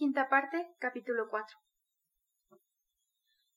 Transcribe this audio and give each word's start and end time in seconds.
Quinta 0.00 0.30
parte, 0.30 0.66
capítulo 0.78 1.28
4. 1.28 1.58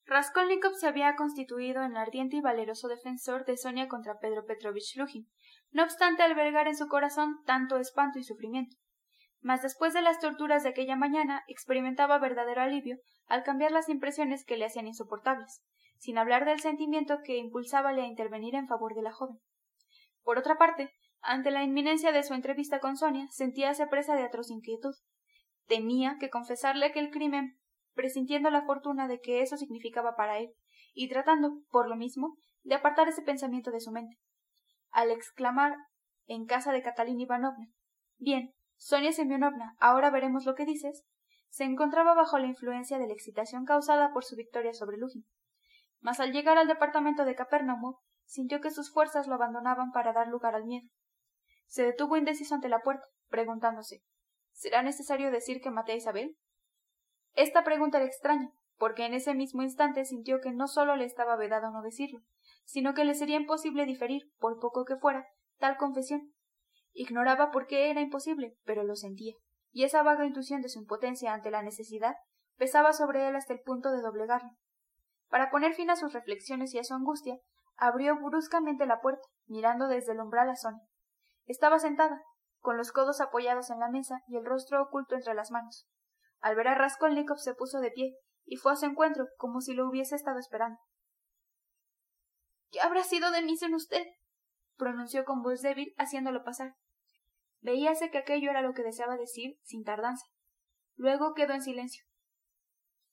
Raskolnikov 0.05 0.73
se 0.73 0.87
había 0.87 1.15
constituido 1.15 1.83
en 1.83 1.95
ardiente 1.95 2.35
y 2.35 2.41
valeroso 2.41 2.89
defensor 2.89 3.45
de 3.45 3.55
Sonia 3.55 3.87
contra 3.87 4.19
Pedro 4.19 4.45
Petrovich 4.45 4.97
Lujin, 4.97 5.25
no 5.71 5.83
obstante 5.83 6.21
albergar 6.21 6.67
en 6.67 6.75
su 6.75 6.89
corazón 6.89 7.41
tanto 7.45 7.77
espanto 7.77 8.19
y 8.19 8.25
sufrimiento. 8.25 8.75
Mas 9.39 9.61
después 9.61 9.93
de 9.93 10.01
las 10.01 10.19
torturas 10.19 10.63
de 10.63 10.69
aquella 10.71 10.97
mañana 10.97 11.45
experimentaba 11.47 12.19
verdadero 12.19 12.59
alivio 12.59 12.97
al 13.27 13.43
cambiar 13.43 13.71
las 13.71 13.87
impresiones 13.87 14.43
que 14.43 14.57
le 14.57 14.65
hacían 14.65 14.87
insoportables, 14.87 15.63
sin 15.97 16.17
hablar 16.17 16.43
del 16.43 16.59
sentimiento 16.59 17.19
que 17.23 17.37
impulsábale 17.37 18.01
a 18.01 18.07
intervenir 18.07 18.55
en 18.55 18.67
favor 18.67 18.95
de 18.95 19.03
la 19.03 19.13
joven. 19.13 19.39
Por 20.23 20.37
otra 20.37 20.57
parte, 20.57 20.91
ante 21.21 21.51
la 21.51 21.63
inminencia 21.63 22.11
de 22.11 22.23
su 22.23 22.33
entrevista 22.33 22.81
con 22.81 22.97
Sonia, 22.97 23.29
sentíase 23.31 23.87
presa 23.87 24.17
de 24.17 24.23
atroz 24.23 24.51
inquietud. 24.51 24.93
Tenía 25.67 26.17
que 26.19 26.29
confesarle 26.29 26.85
aquel 26.85 27.09
crimen, 27.09 27.57
presintiendo 27.93 28.49
la 28.49 28.65
fortuna 28.65 29.07
de 29.07 29.19
que 29.19 29.41
eso 29.41 29.57
significaba 29.57 30.15
para 30.15 30.39
él, 30.39 30.53
y 30.93 31.09
tratando, 31.09 31.61
por 31.69 31.87
lo 31.87 31.95
mismo, 31.95 32.37
de 32.63 32.75
apartar 32.75 33.07
ese 33.07 33.21
pensamiento 33.21 33.71
de 33.71 33.79
su 33.79 33.91
mente. 33.91 34.17
Al 34.91 35.11
exclamar 35.11 35.75
en 36.25 36.45
casa 36.45 36.71
de 36.71 36.81
Catalina 36.81 37.23
Ivanovna 37.23 37.67
Bien, 38.17 38.53
Sonia 38.77 39.11
Semyonovna, 39.11 39.75
ahora 39.79 40.09
veremos 40.09 40.45
lo 40.45 40.55
que 40.55 40.65
dices, 40.65 41.03
se 41.49 41.63
encontraba 41.63 42.13
bajo 42.13 42.37
la 42.39 42.47
influencia 42.47 42.97
de 42.97 43.07
la 43.07 43.13
excitación 43.13 43.65
causada 43.65 44.11
por 44.13 44.23
su 44.23 44.35
victoria 44.35 44.73
sobre 44.73 44.97
Lujin. 44.97 45.25
Mas 45.99 46.19
al 46.19 46.31
llegar 46.31 46.57
al 46.57 46.67
departamento 46.67 47.25
de 47.25 47.35
Capernaumo, 47.35 48.01
sintió 48.25 48.61
que 48.61 48.71
sus 48.71 48.91
fuerzas 48.91 49.27
lo 49.27 49.35
abandonaban 49.35 49.91
para 49.91 50.13
dar 50.13 50.27
lugar 50.27 50.55
al 50.55 50.65
miedo. 50.65 50.87
Se 51.67 51.83
detuvo 51.83 52.17
indeciso 52.17 52.55
ante 52.55 52.69
la 52.69 52.79
puerta, 52.79 53.05
preguntándose 53.29 54.03
¿Será 54.53 54.81
necesario 54.81 55.31
decir 55.31 55.61
que 55.61 55.71
maté 55.71 55.91
a 55.91 55.95
Isabel? 55.95 56.37
Esta 57.33 57.63
pregunta 57.63 57.97
era 57.97 58.07
extraña, 58.07 58.51
porque 58.77 59.05
en 59.05 59.13
ese 59.13 59.33
mismo 59.33 59.63
instante 59.63 60.05
sintió 60.05 60.39
que 60.39 60.51
no 60.51 60.67
sólo 60.67 60.95
le 60.95 61.05
estaba 61.05 61.35
vedado 61.35 61.71
no 61.71 61.81
decirlo, 61.81 62.21
sino 62.63 62.93
que 62.93 63.05
le 63.05 63.15
sería 63.15 63.37
imposible 63.37 63.85
diferir, 63.85 64.31
por 64.39 64.59
poco 64.59 64.85
que 64.85 64.95
fuera, 64.95 65.25
tal 65.57 65.77
confesión. 65.77 66.33
Ignoraba 66.93 67.51
por 67.51 67.67
qué 67.67 67.89
era 67.89 68.01
imposible, 68.01 68.55
pero 68.63 68.83
lo 68.83 68.95
sentía, 68.95 69.35
y 69.71 69.83
esa 69.83 70.03
vaga 70.03 70.25
intuición 70.25 70.61
de 70.61 70.69
su 70.69 70.79
impotencia 70.79 71.33
ante 71.33 71.51
la 71.51 71.63
necesidad 71.63 72.15
pesaba 72.57 72.93
sobre 72.93 73.27
él 73.27 73.35
hasta 73.35 73.53
el 73.53 73.61
punto 73.61 73.91
de 73.91 74.01
doblegarlo. 74.01 74.51
Para 75.29 75.49
poner 75.49 75.73
fin 75.73 75.89
a 75.89 75.95
sus 75.95 76.13
reflexiones 76.13 76.73
y 76.73 76.79
a 76.79 76.83
su 76.83 76.93
angustia, 76.93 77.37
abrió 77.75 78.15
bruscamente 78.21 78.85
la 78.85 79.01
puerta, 79.01 79.27
mirando 79.47 79.87
desde 79.87 80.11
el 80.11 80.19
umbral 80.19 80.49
a 80.49 80.55
Sonia. 80.55 80.83
Estaba 81.45 81.79
sentada, 81.79 82.21
con 82.63 82.77
los 82.77 82.93
codos 82.93 83.19
apoyados 83.19 83.69
en 83.69 83.79
la 83.79 83.89
mesa 83.89 84.23
y 84.25 84.37
el 84.37 84.45
rostro 84.45 84.81
oculto 84.81 85.15
entre 85.15 85.33
las 85.33 85.51
manos. 85.51 85.85
Al 86.39 86.55
ver 86.55 86.69
a 86.69 86.75
Raskolnikov 86.75 87.37
se 87.37 87.53
puso 87.53 87.81
de 87.81 87.91
pie 87.91 88.15
y 88.45 88.55
fue 88.55 88.71
a 88.71 88.77
su 88.77 88.85
encuentro 88.85 89.27
como 89.35 89.59
si 89.59 89.73
lo 89.73 89.85
hubiese 89.85 90.15
estado 90.15 90.39
esperando. 90.39 90.79
¿Qué 92.71 92.79
habrá 92.79 93.03
sido 93.03 93.31
de 93.31 93.41
mí 93.41 93.57
sin 93.57 93.75
usted? 93.75 94.07
pronunció 94.77 95.25
con 95.25 95.41
voz 95.41 95.61
débil, 95.61 95.93
haciéndolo 95.97 96.45
pasar. 96.45 96.73
Veíase 97.59 98.11
que 98.11 98.17
aquello 98.17 98.49
era 98.49 98.61
lo 98.61 98.73
que 98.73 98.81
deseaba 98.81 99.17
decir 99.17 99.57
sin 99.63 99.83
tardanza. 99.83 100.25
Luego 100.95 101.33
quedó 101.33 101.53
en 101.53 101.61
silencio. 101.61 102.05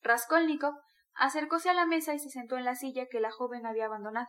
Raskolnikov 0.01 0.75
acercóse 1.15 1.71
a 1.71 1.75
la 1.75 1.87
mesa 1.87 2.15
y 2.15 2.21
se 2.21 2.31
sentó 2.31 2.57
en 2.57 2.65
la 2.65 2.77
silla 2.77 3.09
que 3.11 3.19
la 3.19 3.33
joven 3.33 3.67
había 3.67 3.87
abandonado. 3.87 4.29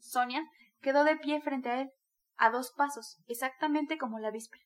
Sonia 0.00 0.42
quedó 0.80 1.04
de 1.04 1.16
pie 1.16 1.40
frente 1.40 1.68
a 1.68 1.80
él, 1.82 1.92
a 2.36 2.50
dos 2.50 2.72
pasos, 2.76 3.18
exactamente 3.26 3.98
como 3.98 4.18
la 4.18 4.30
víspera. 4.30 4.62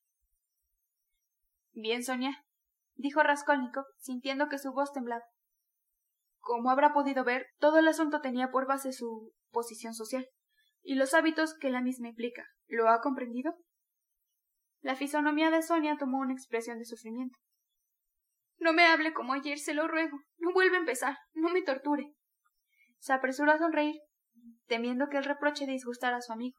Bien, 1.73 2.03
Sonia, 2.03 2.45
dijo 2.95 3.23
Raskolnikov, 3.23 3.85
sintiendo 3.99 4.49
que 4.49 4.59
su 4.59 4.73
voz 4.73 4.93
temblaba. 4.93 5.25
Como 6.39 6.71
habrá 6.71 6.93
podido 6.93 7.25
ver, 7.25 7.47
todo 7.59 7.79
el 7.79 7.89
asunto 7.89 8.21
tenía 8.21 8.51
por 8.51 8.67
base 8.67 8.93
su 8.93 9.33
posición 9.51 9.95
social 9.95 10.27
y 10.83 10.95
los 10.95 11.15
hábitos 11.15 11.55
que 11.59 11.71
la 11.71 11.81
misma 11.81 12.09
implica. 12.09 12.45
¿Lo 12.67 12.89
ha 12.89 13.01
comprendido? 13.01 13.55
La 14.81 14.97
fisonomía 14.97 15.51
de 15.51 15.63
Sonia 15.63 15.97
tomó 15.99 16.19
una 16.19 16.33
expresión 16.33 16.79
de 16.79 16.87
sufrimiento. 16.87 17.37
No 18.59 18.73
me 18.73 18.87
hable 18.87 19.13
como 19.13 19.33
ayer, 19.33 19.59
se 19.59 19.75
lo 19.75 19.89
ruego. 19.89 20.19
No 20.39 20.53
vuelva 20.53 20.77
a 20.77 20.81
empezar. 20.81 21.17
No 21.33 21.51
me 21.51 21.63
torture. 21.63 22.15
Se 22.99 23.13
apresuró 23.13 23.53
a 23.53 23.59
sonreír, 23.59 24.01
temiendo 24.67 25.09
que 25.09 25.17
el 25.17 25.25
reproche 25.25 25.67
disgustara 25.67 26.19
a 26.19 26.23
su 26.23 26.33
amigo. 26.33 26.59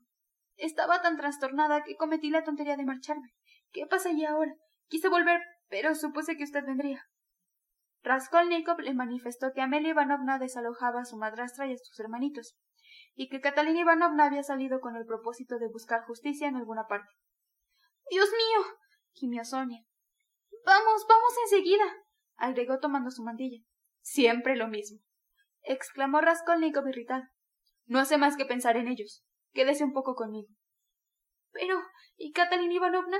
Estaba 0.57 1.01
tan 1.01 1.17
trastornada 1.17 1.83
que 1.83 1.95
cometí 1.95 2.29
la 2.29 2.43
tontería 2.43 2.77
de 2.77 2.85
marcharme. 2.85 3.33
¿Qué 3.71 3.85
pasa 3.87 4.09
allí 4.09 4.25
ahora? 4.25 4.53
Quise 4.87 5.09
volver, 5.09 5.41
pero 5.69 5.95
supuse 5.95 6.35
que 6.37 6.43
usted 6.43 6.65
vendría. 6.65 7.03
Raskolnikov 8.03 8.79
le 8.79 8.93
manifestó 8.93 9.53
que 9.53 9.61
Amelia 9.61 9.91
Ivanovna 9.91 10.39
desalojaba 10.39 11.01
a 11.01 11.05
su 11.05 11.17
madrastra 11.17 11.67
y 11.67 11.73
a 11.73 11.77
sus 11.77 11.99
hermanitos, 11.99 12.57
y 13.13 13.29
que 13.29 13.41
Catalina 13.41 13.81
Ivanovna 13.81 14.25
había 14.25 14.43
salido 14.43 14.79
con 14.81 14.95
el 14.95 15.05
propósito 15.05 15.59
de 15.59 15.67
buscar 15.67 16.03
justicia 16.05 16.47
en 16.47 16.55
alguna 16.55 16.87
parte. 16.87 17.13
Dios 18.09 18.29
mío. 18.29 18.65
gimió 19.13 19.45
Sonia. 19.45 19.85
Vamos, 20.65 21.05
vamos 21.07 21.33
enseguida. 21.45 21.85
agregó 22.35 22.79
tomando 22.79 23.11
su 23.11 23.23
mantilla. 23.23 23.63
Siempre 24.01 24.55
lo 24.55 24.67
mismo. 24.67 24.99
exclamó 25.63 26.21
Raskolnikov 26.21 26.87
irritado. 26.87 27.23
No 27.85 27.99
hace 27.99 28.17
más 28.17 28.35
que 28.35 28.45
pensar 28.45 28.77
en 28.77 28.87
ellos. 28.87 29.23
Quédese 29.53 29.83
un 29.83 29.93
poco 29.93 30.15
conmigo. 30.15 30.49
Pero. 31.51 31.81
¿y 32.17 32.31
Catalina 32.31 32.73
Ivanovna? 32.73 33.17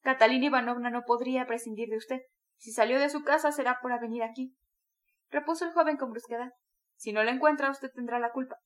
Catalina 0.00 0.46
Ivanovna 0.46 0.90
no 0.90 1.02
podría 1.06 1.46
prescindir 1.46 1.88
de 1.88 1.96
usted. 1.96 2.20
Si 2.56 2.72
salió 2.72 2.98
de 2.98 3.08
su 3.08 3.22
casa 3.22 3.52
será 3.52 3.78
por 3.80 3.98
venir 4.00 4.22
aquí. 4.22 4.54
repuso 5.30 5.64
el 5.64 5.72
joven 5.72 5.96
con 5.96 6.10
brusquedad. 6.10 6.52
Si 6.96 7.12
no 7.12 7.22
la 7.24 7.32
encuentra, 7.32 7.70
usted 7.70 7.90
tendrá 7.92 8.18
la 8.18 8.30
culpa. 8.30 8.56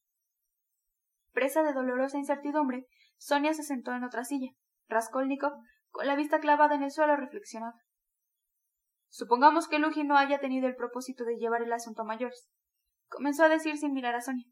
Presa 1.33 1.63
de 1.63 1.73
dolorosa 1.73 2.19
incertidumbre, 2.19 2.87
Sonia 3.17 3.55
se 3.55 3.63
sentó 3.63 3.93
en 3.93 4.05
otra 4.05 4.25
silla. 4.25 4.51
Raskolnikov, 4.89 5.53
con 5.91 6.07
la 6.07 6.17
vista 6.17 6.41
clavada 6.41 6.75
en 6.75 6.83
el 6.83 6.91
suelo, 6.91 7.17
reflexionaba. 7.17 7.81
Supongamos 9.09 9.69
que 9.69 9.79
Luji 9.79 10.05
no 10.05 10.17
haya 10.17 10.39
tenido 10.41 10.67
el 10.67 10.77
propósito 10.77 11.25
de 11.25 11.37
llevar 11.37 11.63
el 11.63 11.73
asunto 11.73 12.03
a 12.03 12.07
mayores. 12.07 12.49
Comenzó 13.09 13.45
a 13.45 13.49
decir 13.49 13.79
sin 13.79 13.93
mirar 13.93 14.15
a 14.15 14.21
Sonia. 14.21 14.45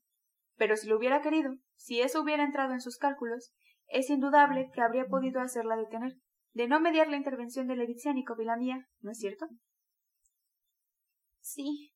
Pero 0.57 0.77
si 0.77 0.89
lo 0.89 0.97
hubiera 0.97 1.23
querido, 1.23 1.57
si 1.75 2.01
eso 2.01 2.23
hubiera 2.23 2.45
entrado 2.45 2.73
en 2.73 2.81
sus 2.81 2.99
cálculos, 2.99 3.53
es 3.89 4.11
indudable 4.11 4.71
que 4.75 4.81
habría 4.81 5.07
podido 5.07 5.41
hacerla 5.41 5.77
detener, 5.77 6.15
de 6.53 6.69
no 6.69 6.81
mediar 6.81 7.09
la 7.09 7.17
intervención 7.17 7.67
de 7.67 7.77
Levitzianikov 7.77 8.41
y 8.41 8.45
la 8.45 8.57
mía, 8.57 8.87
¿no 9.01 9.11
es 9.11 9.19
cierto? 9.19 9.47
Sí, 11.41 11.93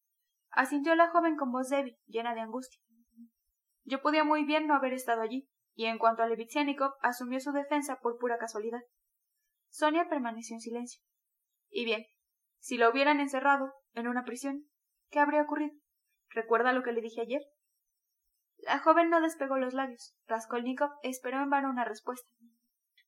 asintió 0.50 0.94
la 0.94 1.10
joven 1.10 1.36
con 1.36 1.50
voz 1.50 1.68
débil, 1.70 1.98
llena 2.06 2.34
de 2.34 2.40
angustia. 2.40 2.80
Yo 3.84 4.02
podía 4.02 4.22
muy 4.22 4.44
bien 4.44 4.66
no 4.66 4.74
haber 4.74 4.92
estado 4.92 5.22
allí, 5.22 5.48
y 5.74 5.86
en 5.86 5.98
cuanto 5.98 6.22
a 6.22 6.28
Levitzianikov, 6.28 6.92
asumió 7.00 7.40
su 7.40 7.52
defensa 7.52 7.98
por 8.00 8.18
pura 8.18 8.38
casualidad. 8.38 8.82
Sonia 9.70 10.08
permaneció 10.08 10.54
en 10.54 10.60
silencio. 10.60 11.02
Y 11.70 11.84
bien, 11.84 12.04
si 12.58 12.76
la 12.76 12.90
hubieran 12.90 13.20
encerrado 13.20 13.72
en 13.94 14.08
una 14.08 14.24
prisión, 14.24 14.68
¿qué 15.08 15.18
habría 15.18 15.42
ocurrido? 15.42 15.74
¿Recuerda 16.28 16.72
lo 16.72 16.82
que 16.82 16.92
le 16.92 17.00
dije 17.00 17.22
ayer? 17.22 17.42
La 18.62 18.78
joven 18.78 19.10
no 19.10 19.20
despegó 19.20 19.56
los 19.56 19.74
labios. 19.74 20.14
Raskolnikov 20.26 20.90
esperó 21.02 21.40
en 21.42 21.50
vano 21.50 21.70
una 21.70 21.84
respuesta. 21.84 22.28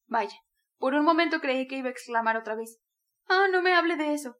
Vaya, 0.06 0.36
por 0.78 0.94
un 0.94 1.04
momento 1.04 1.40
creí 1.40 1.66
que 1.66 1.76
iba 1.76 1.88
a 1.88 1.92
exclamar 1.92 2.36
otra 2.36 2.54
vez. 2.54 2.78
Ah, 3.28 3.46
no 3.50 3.62
me 3.62 3.74
hable 3.74 3.96
de 3.96 4.14
eso. 4.14 4.36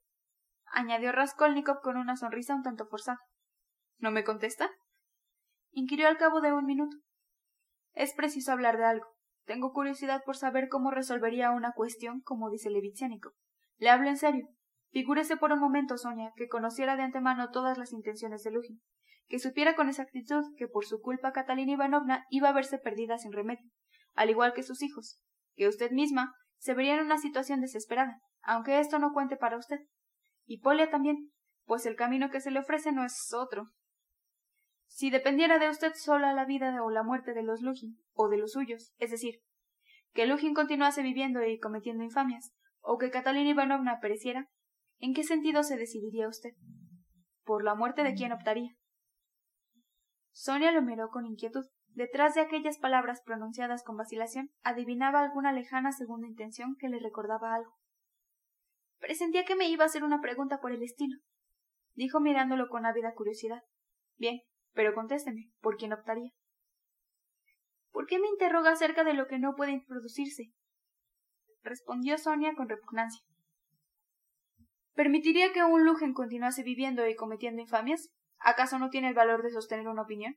añadió 0.73 1.13
Raskolnikov 1.13 1.81
con 1.83 1.97
una 1.97 2.17
sonrisa 2.17 2.55
un 2.55 2.63
tanto 2.63 2.87
forzada. 2.87 3.19
¿No 3.99 4.11
me 4.11 4.25
contesta? 4.25 4.71
inquirió 5.71 6.09
al 6.09 6.19
cabo 6.19 6.41
de 6.41 6.53
un 6.53 6.65
minuto. 6.65 6.97
Es 7.93 8.15
preciso 8.15 8.53
hablar 8.53 8.79
de 8.79 8.85
algo. 8.85 9.07
Tengo 9.45 9.73
curiosidad 9.73 10.23
por 10.25 10.37
saber 10.37 10.69
cómo 10.69 10.91
resolvería 10.91 11.51
una 11.51 11.73
cuestión, 11.73 12.21
como 12.21 12.51
dice 12.51 12.71
Levitzianikov. 12.71 13.33
Le 13.77 13.91
hablo 13.91 14.09
en 14.09 14.17
serio. 14.17 14.49
Figúrese 14.91 15.37
por 15.37 15.53
un 15.53 15.61
momento, 15.61 15.97
Sonia, 15.99 16.33
que 16.37 16.49
conociera 16.49 16.97
de 16.97 17.03
antemano 17.03 17.51
todas 17.51 17.79
las 17.79 17.93
intenciones 17.93 18.43
de 18.43 18.51
Lujin 18.51 18.81
que 19.29 19.39
supiera 19.39 19.75
con 19.75 19.89
exactitud 19.89 20.45
que 20.57 20.69
por 20.69 20.85
su 20.85 21.01
culpa 21.01 21.33
Catalina 21.33 21.73
Ivanovna 21.73 22.27
iba 22.31 22.49
a 22.49 22.53
verse 22.53 22.79
perdida 22.79 23.19
sin 23.19 23.33
remedio, 23.33 23.71
al 24.15 24.31
igual 24.31 24.53
que 24.53 24.63
sus 24.63 24.83
hijos, 24.83 25.21
que 25.55 25.69
usted 25.69 25.91
misma 25.91 26.35
se 26.59 26.75
vería 26.75 26.95
en 26.95 27.05
una 27.05 27.19
situación 27.19 27.61
desesperada, 27.61 28.21
aunque 28.43 28.79
esto 28.79 28.99
no 28.99 29.13
cuente 29.13 29.37
para 29.37 29.57
usted. 29.57 29.81
Y 30.45 30.61
Polia 30.61 30.91
también, 30.91 31.33
pues 31.65 31.87
el 31.87 31.97
camino 31.97 32.31
que 32.31 32.41
se 32.41 32.51
le 32.51 32.61
ofrece 32.61 32.93
no 32.93 33.05
es 33.05 33.33
otro. 33.33 33.71
Si 34.87 35.11
dependiera 35.11 35.59
de 35.59 35.71
usted 35.71 35.95
sola 35.95 36.35
la 36.35 36.45
vida 36.45 36.83
o 36.83 36.91
la 36.91 37.03
muerte 37.03 37.33
de 37.33 37.43
los 37.43 37.63
Lujin, 37.63 37.99
o 38.13 38.29
de 38.29 38.37
los 38.37 38.53
suyos, 38.53 38.93
es 38.99 39.11
decir, 39.11 39.41
que 40.13 40.27
Lujin 40.27 40.55
continuase 40.55 41.03
viviendo 41.03 41.43
y 41.45 41.59
cometiendo 41.59 42.05
infamias, 42.05 42.53
o 42.81 42.99
que 42.99 43.11
Catalina 43.11 43.51
Ivanovna 43.51 44.01
pereciera, 44.01 44.49
¿en 44.99 45.15
qué 45.15 45.25
sentido 45.25 45.63
se 45.63 45.77
decidiría 45.77 46.29
usted? 46.29 46.51
¿Por 47.45 47.65
la 47.65 47.75
muerte 47.75 48.03
de 48.03 48.15
quién 48.15 48.33
optaría? 48.33 48.77
Sonia 50.33 50.73
lo 50.73 50.83
miró 50.83 51.09
con 51.11 51.27
inquietud. 51.27 51.65
Detrás 51.89 52.35
de 52.35 52.41
aquellas 52.41 52.79
palabras 52.79 53.21
pronunciadas 53.23 53.85
con 53.85 53.97
vacilación, 53.97 54.51
adivinaba 54.63 55.21
alguna 55.21 55.53
lejana 55.53 55.93
segunda 55.93 56.27
intención 56.27 56.75
que 56.79 56.89
le 56.89 56.99
recordaba 56.99 57.55
algo. 57.55 57.77
Presentía 58.99 59.45
que 59.45 59.57
me 59.57 59.69
iba 59.69 59.85
a 59.85 59.87
hacer 59.87 60.03
una 60.03 60.21
pregunta 60.21 60.59
por 60.61 60.73
el 60.73 60.83
estilo. 60.83 61.19
Dijo 61.95 62.19
mirándolo 62.21 62.69
con 62.69 62.87
ávida 62.87 63.13
curiosidad. 63.15 63.63
Bien, 64.17 64.41
pero 64.73 64.95
contésteme, 64.95 65.51
¿por 65.61 65.77
quién 65.77 65.93
optaría? 65.93 66.31
¿Por 67.91 68.07
qué 68.07 68.19
me 68.19 68.29
interroga 68.29 68.73
acerca 68.73 69.05
de 69.05 69.13
lo 69.13 69.27
que 69.27 69.39
no 69.39 69.55
puede 69.55 69.73
introducirse? 69.73 70.53
respondió 71.63 72.19
Sonia 72.19 72.55
con 72.57 72.69
repugnancia. 72.69 73.23
¿Permitiría 74.95 75.53
que 75.53 75.63
un 75.63 75.85
Lugen 75.85 76.13
continuase 76.13 76.63
viviendo 76.63 77.07
y 77.07 77.15
cometiendo 77.15 77.61
infamias? 77.61 78.11
¿Acaso 78.45 78.79
no 78.79 78.91
tiene 78.91 79.09
el 79.09 79.15
valor 79.15 79.43
de 79.43 79.51
sostener 79.51 79.89
una 79.89 80.03
opinión? 80.03 80.37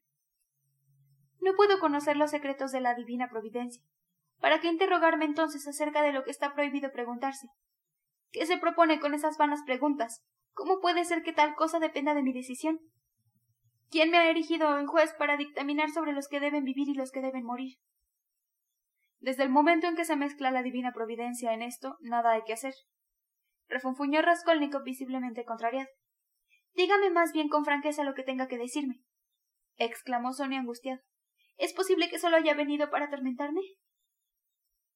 No 1.42 1.56
puedo 1.56 1.80
conocer 1.80 2.18
los 2.18 2.32
secretos 2.32 2.72
de 2.72 2.82
la 2.82 2.96
divina 2.96 3.30
providencia. 3.30 3.84
¿Para 4.40 4.60
qué 4.60 4.68
interrogarme 4.68 5.26
entonces 5.26 5.68
acerca 5.68 6.02
de 6.02 6.12
lo 6.12 6.24
que 6.24 6.32
está 6.32 6.54
prohibido 6.54 6.92
preguntarse? 6.92 7.48
¿Qué 8.32 8.46
se 8.46 8.58
propone 8.58 9.00
con 9.00 9.14
esas 9.14 9.38
vanas 9.38 9.62
preguntas? 9.66 10.24
¿Cómo 10.54 10.80
puede 10.80 11.06
ser 11.06 11.24
que 11.24 11.34
tal 11.34 11.56
cosa 11.56 11.80
dependa 11.80 12.14
de 12.14 12.24
mi 12.24 12.34
decisión? 12.34 12.80
¿Quién 13.90 14.12
me 14.12 14.18
ha 14.18 14.30
erigido 14.30 14.78
en 14.78 14.88
juez 14.88 15.14
para 15.18 15.38
dictaminar 15.38 15.90
sobre 15.90 16.14
los 16.14 16.28
que 16.28 16.40
deben 16.40 16.64
vivir 16.64 16.90
y 16.90 16.94
los 16.94 17.12
que 17.12 17.22
deben 17.22 17.44
morir? 17.44 17.78
Desde 19.20 19.44
el 19.44 19.50
momento 19.50 19.88
en 19.88 19.96
que 19.96 20.06
se 20.06 20.16
mezcla 20.16 20.52
la 20.52 20.64
divina 20.64 20.92
providencia 20.92 21.54
en 21.54 21.62
esto, 21.62 21.98
nada 22.02 22.32
hay 22.32 22.44
que 22.44 22.54
hacer. 22.54 22.74
Refunfuñó 23.68 24.22
Raskolnikov 24.22 24.84
visiblemente 24.84 25.46
contrariado. 25.46 25.90
Dígame 26.76 27.10
más 27.10 27.32
bien 27.32 27.48
con 27.48 27.66
franqueza 27.66 28.04
lo 28.04 28.14
que 28.14 28.24
tenga 28.24 28.48
que 28.48 28.58
decirme, 28.58 29.02
exclamó 29.78 30.34
Sonia 30.34 30.60
angustiada. 30.60 31.02
¿Es 31.58 31.74
posible 31.74 32.10
que 32.10 32.20
solo 32.20 32.38
haya 32.38 32.54
venido 32.54 32.90
para 32.90 33.06
atormentarme? 33.06 33.62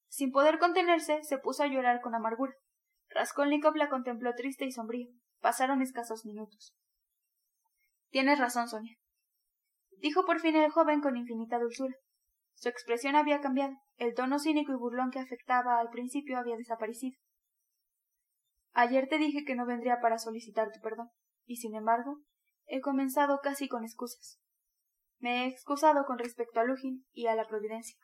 Sin 0.08 0.30
poder 0.30 0.58
contenerse, 0.58 1.22
se 1.22 1.38
puso 1.38 1.62
a 1.62 1.68
llorar 1.68 2.00
con 2.02 2.14
amargura. 2.14 2.52
Raskolnikov 3.08 3.76
la 3.76 3.88
contempló 3.88 4.34
triste 4.34 4.66
y 4.66 4.72
sombrío. 4.72 5.08
Pasaron 5.40 5.80
escasos 5.80 6.26
minutos. 6.26 6.74
Tienes 8.10 8.38
razón, 8.38 8.68
Sonia. 8.68 8.96
Dijo 9.98 10.26
por 10.26 10.40
fin 10.40 10.56
el 10.56 10.70
joven 10.70 11.00
con 11.00 11.16
infinita 11.16 11.58
dulzura. 11.58 11.94
Su 12.54 12.68
expresión 12.68 13.16
había 13.16 13.40
cambiado. 13.40 13.74
El 13.96 14.14
tono 14.14 14.38
cínico 14.38 14.72
y 14.72 14.76
burlón 14.76 15.10
que 15.10 15.18
afectaba 15.18 15.80
al 15.80 15.88
principio 15.88 16.38
había 16.38 16.56
desaparecido. 16.56 17.16
Ayer 18.72 19.08
te 19.08 19.18
dije 19.18 19.44
que 19.44 19.54
no 19.54 19.64
vendría 19.66 20.00
para 20.00 20.18
solicitar 20.18 20.70
tu 20.70 20.80
perdón, 20.80 21.08
y 21.50 21.56
sin 21.56 21.74
embargo, 21.74 22.20
he 22.66 22.80
comenzado 22.80 23.40
casi 23.42 23.66
con 23.66 23.82
excusas. 23.82 24.38
Me 25.18 25.42
he 25.42 25.48
excusado 25.48 26.04
con 26.04 26.16
respecto 26.16 26.60
a 26.60 26.64
Lugin 26.64 27.04
y 27.10 27.26
a 27.26 27.34
la 27.34 27.44
Providencia. 27.44 27.98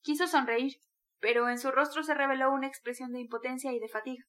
Quiso 0.00 0.26
sonreír, 0.26 0.72
pero 1.20 1.48
en 1.48 1.60
su 1.60 1.70
rostro 1.70 2.02
se 2.02 2.14
reveló 2.14 2.52
una 2.52 2.66
expresión 2.66 3.12
de 3.12 3.20
impotencia 3.20 3.72
y 3.72 3.78
de 3.78 3.88
fatiga. 3.88 4.24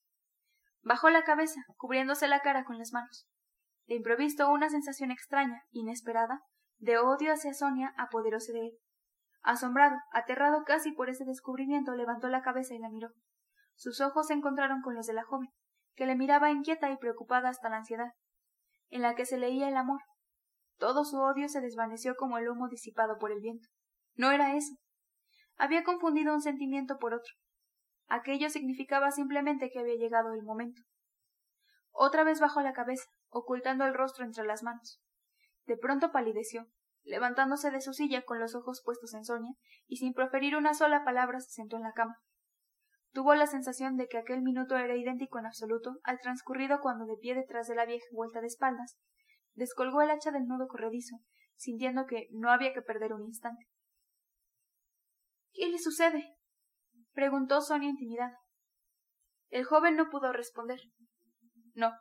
Bajó 0.84 1.10
la 1.10 1.24
cabeza, 1.24 1.62
cubriéndose 1.78 2.28
la 2.28 2.42
cara 2.42 2.64
con 2.64 2.78
las 2.78 2.94
manos. 2.94 3.28
De 3.88 3.96
improviso 3.96 4.52
una 4.52 4.70
sensación 4.70 5.10
extraña, 5.10 5.64
inesperada, 5.72 6.44
de 6.78 7.00
odio 7.00 7.34
hacia 7.34 7.56
Sonia 7.56 7.92
apoderóse 7.98 8.54
de 8.54 8.68
él. 8.68 8.72
Asombrado, 9.42 9.96
aterrado 10.12 10.64
casi 10.64 10.92
por 10.92 11.10
ese 11.10 11.26
descubrimiento, 11.26 11.96
levantó 11.96 12.28
la 12.28 12.44
cabeza 12.44 12.76
y 12.76 12.80
la 12.80 12.90
miró. 12.90 13.10
Sus 13.74 14.00
ojos 14.00 14.28
se 14.28 14.36
encontraron 14.36 14.84
con 14.84 14.94
los 14.94 15.08
de 15.08 15.14
la 15.14 15.24
joven, 15.24 15.50
que 15.98 16.06
le 16.06 16.16
miraba 16.16 16.52
inquieta 16.52 16.92
y 16.92 16.98
preocupada 16.98 17.50
hasta 17.50 17.70
la 17.70 17.78
ansiedad, 17.78 18.14
en 18.90 19.02
la 19.02 19.16
que 19.16 19.26
se 19.26 19.38
leía 19.38 19.68
el 19.68 19.76
amor. 19.76 20.00
Todo 20.78 21.04
su 21.04 21.18
odio 21.18 21.50
se 21.50 21.60
desvaneció 21.60 22.16
como 22.16 22.38
el 22.38 22.48
humo 22.48 22.70
disipado 22.70 23.18
por 23.18 23.32
el 23.32 23.42
viento. 23.42 23.68
No 24.16 24.32
era 24.32 24.56
eso. 24.56 24.76
Había 25.58 25.84
confundido 25.84 26.36
un 26.36 26.42
sentimiento 26.42 27.00
por 27.00 27.16
otro. 27.16 27.34
Aquello 28.08 28.50
significaba 28.52 29.10
simplemente 29.12 29.72
que 29.72 29.80
había 29.80 29.96
llegado 29.96 30.34
el 30.34 30.44
momento. 30.44 30.84
Otra 31.92 32.24
vez 32.24 32.40
bajó 32.40 32.62
la 32.62 32.74
cabeza, 32.74 33.06
ocultando 33.30 33.84
el 33.86 33.96
rostro 33.96 34.24
entre 34.24 34.46
las 34.46 34.62
manos. 34.62 35.02
De 35.66 35.78
pronto 35.78 36.12
palideció, 36.12 36.68
levantándose 37.04 37.72
de 37.72 37.82
su 37.82 37.94
silla 37.94 38.22
con 38.22 38.40
los 38.40 38.54
ojos 38.54 38.84
puestos 38.86 39.16
en 39.16 39.26
Sonia, 39.26 39.56
y 39.88 39.98
sin 39.98 40.14
proferir 40.14 40.56
una 40.56 40.76
sola 40.76 41.04
palabra 41.04 41.40
se 41.40 41.50
sentó 41.50 41.78
en 41.78 41.84
la 41.84 41.94
cama. 41.94 42.22
Tuvo 43.18 43.34
la 43.34 43.48
sensación 43.48 43.98
de 43.98 44.08
que 44.08 44.20
aquel 44.20 44.44
minuto 44.44 44.78
era 44.78 44.96
idéntico 44.96 45.40
en 45.40 45.48
absoluto 45.48 45.98
al 46.04 46.20
transcurrido 46.20 46.82
cuando 46.82 47.08
de 47.08 47.18
pie 47.20 47.34
detrás 47.34 47.68
de 47.68 47.74
la 47.74 47.88
vieja 47.88 48.06
vuelta 48.12 48.42
de 48.42 48.46
espaldas, 48.46 48.96
descolgó 49.56 50.04
el 50.04 50.12
hacha 50.12 50.30
del 50.30 50.46
nudo 50.46 50.68
corredizo, 50.68 51.16
sintiendo 51.56 52.06
que 52.06 52.28
no 52.30 52.52
había 52.52 52.74
que 52.74 52.84
perder 52.84 53.14
un 53.14 53.24
instante. 53.24 53.66
¿Qué 55.52 55.68
le 55.68 55.80
sucede? 55.80 56.38
preguntó 57.14 57.60
Sonia 57.62 57.90
intimidada. 57.90 58.38
El 59.50 59.66
joven 59.66 59.96
no 59.96 60.12
pudo 60.12 60.32
responder. 60.32 60.80
No, 61.74 61.94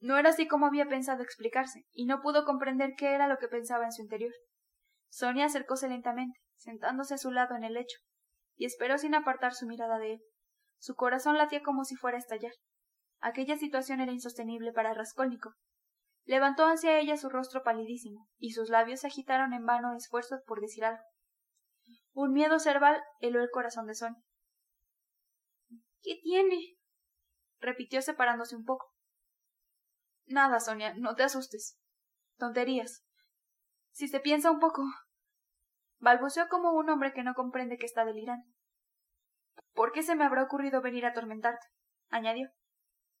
no 0.00 0.16
era 0.16 0.30
así 0.30 0.48
como 0.48 0.66
había 0.66 0.88
pensado 0.88 1.22
explicarse, 1.22 1.84
y 1.92 2.06
no 2.06 2.20
pudo 2.20 2.44
comprender 2.44 2.94
qué 2.98 3.14
era 3.14 3.28
lo 3.28 3.38
que 3.38 3.46
pensaba 3.46 3.84
en 3.84 3.92
su 3.92 4.02
interior. 4.02 4.32
Sonia 5.08 5.44
acercóse 5.44 5.88
lentamente, 5.88 6.40
sentándose 6.56 7.14
a 7.14 7.18
su 7.18 7.30
lado 7.30 7.54
en 7.54 7.62
el 7.62 7.74
lecho, 7.74 8.00
y 8.56 8.64
esperó 8.64 8.98
sin 8.98 9.14
apartar 9.14 9.54
su 9.54 9.68
mirada 9.68 9.98
de 9.98 10.14
él. 10.14 10.20
Su 10.84 10.96
corazón 10.96 11.38
latía 11.38 11.62
como 11.62 11.86
si 11.86 11.96
fuera 11.96 12.18
a 12.18 12.20
estallar. 12.20 12.52
Aquella 13.18 13.56
situación 13.56 14.00
era 14.00 14.12
insostenible 14.12 14.70
para 14.70 14.92
Raskolnikov. 14.92 15.54
Levantó 16.26 16.66
hacia 16.66 16.98
ella 16.98 17.16
su 17.16 17.30
rostro 17.30 17.62
palidísimo, 17.62 18.28
y 18.36 18.50
sus 18.50 18.68
labios 18.68 19.06
agitaron 19.06 19.54
en 19.54 19.64
vano 19.64 19.96
esfuerzos 19.96 20.42
por 20.46 20.60
decir 20.60 20.84
algo. 20.84 21.02
Un 22.12 22.34
miedo 22.34 22.58
cerval 22.58 23.02
heló 23.20 23.40
el 23.40 23.48
corazón 23.50 23.86
de 23.86 23.94
Sonia. 23.94 24.22
¿Qué 26.02 26.20
tiene? 26.22 26.76
repitió 27.60 28.02
separándose 28.02 28.54
un 28.54 28.66
poco. 28.66 28.92
Nada, 30.26 30.60
Sonia, 30.60 30.92
no 30.98 31.14
te 31.14 31.22
asustes. 31.22 31.78
Tonterías. 32.36 33.06
Si 33.90 34.06
se 34.06 34.20
piensa 34.20 34.50
un 34.50 34.60
poco. 34.60 34.82
balbuceó 35.98 36.46
como 36.50 36.72
un 36.72 36.90
hombre 36.90 37.14
que 37.14 37.22
no 37.22 37.32
comprende 37.32 37.78
que 37.78 37.86
está 37.86 38.04
delirando. 38.04 38.53
¿Por 39.74 39.92
qué 39.92 40.02
se 40.02 40.14
me 40.14 40.24
habrá 40.24 40.42
ocurrido 40.42 40.80
venir 40.80 41.04
a 41.04 41.10
atormentarte? 41.10 41.66
añadió. 42.08 42.48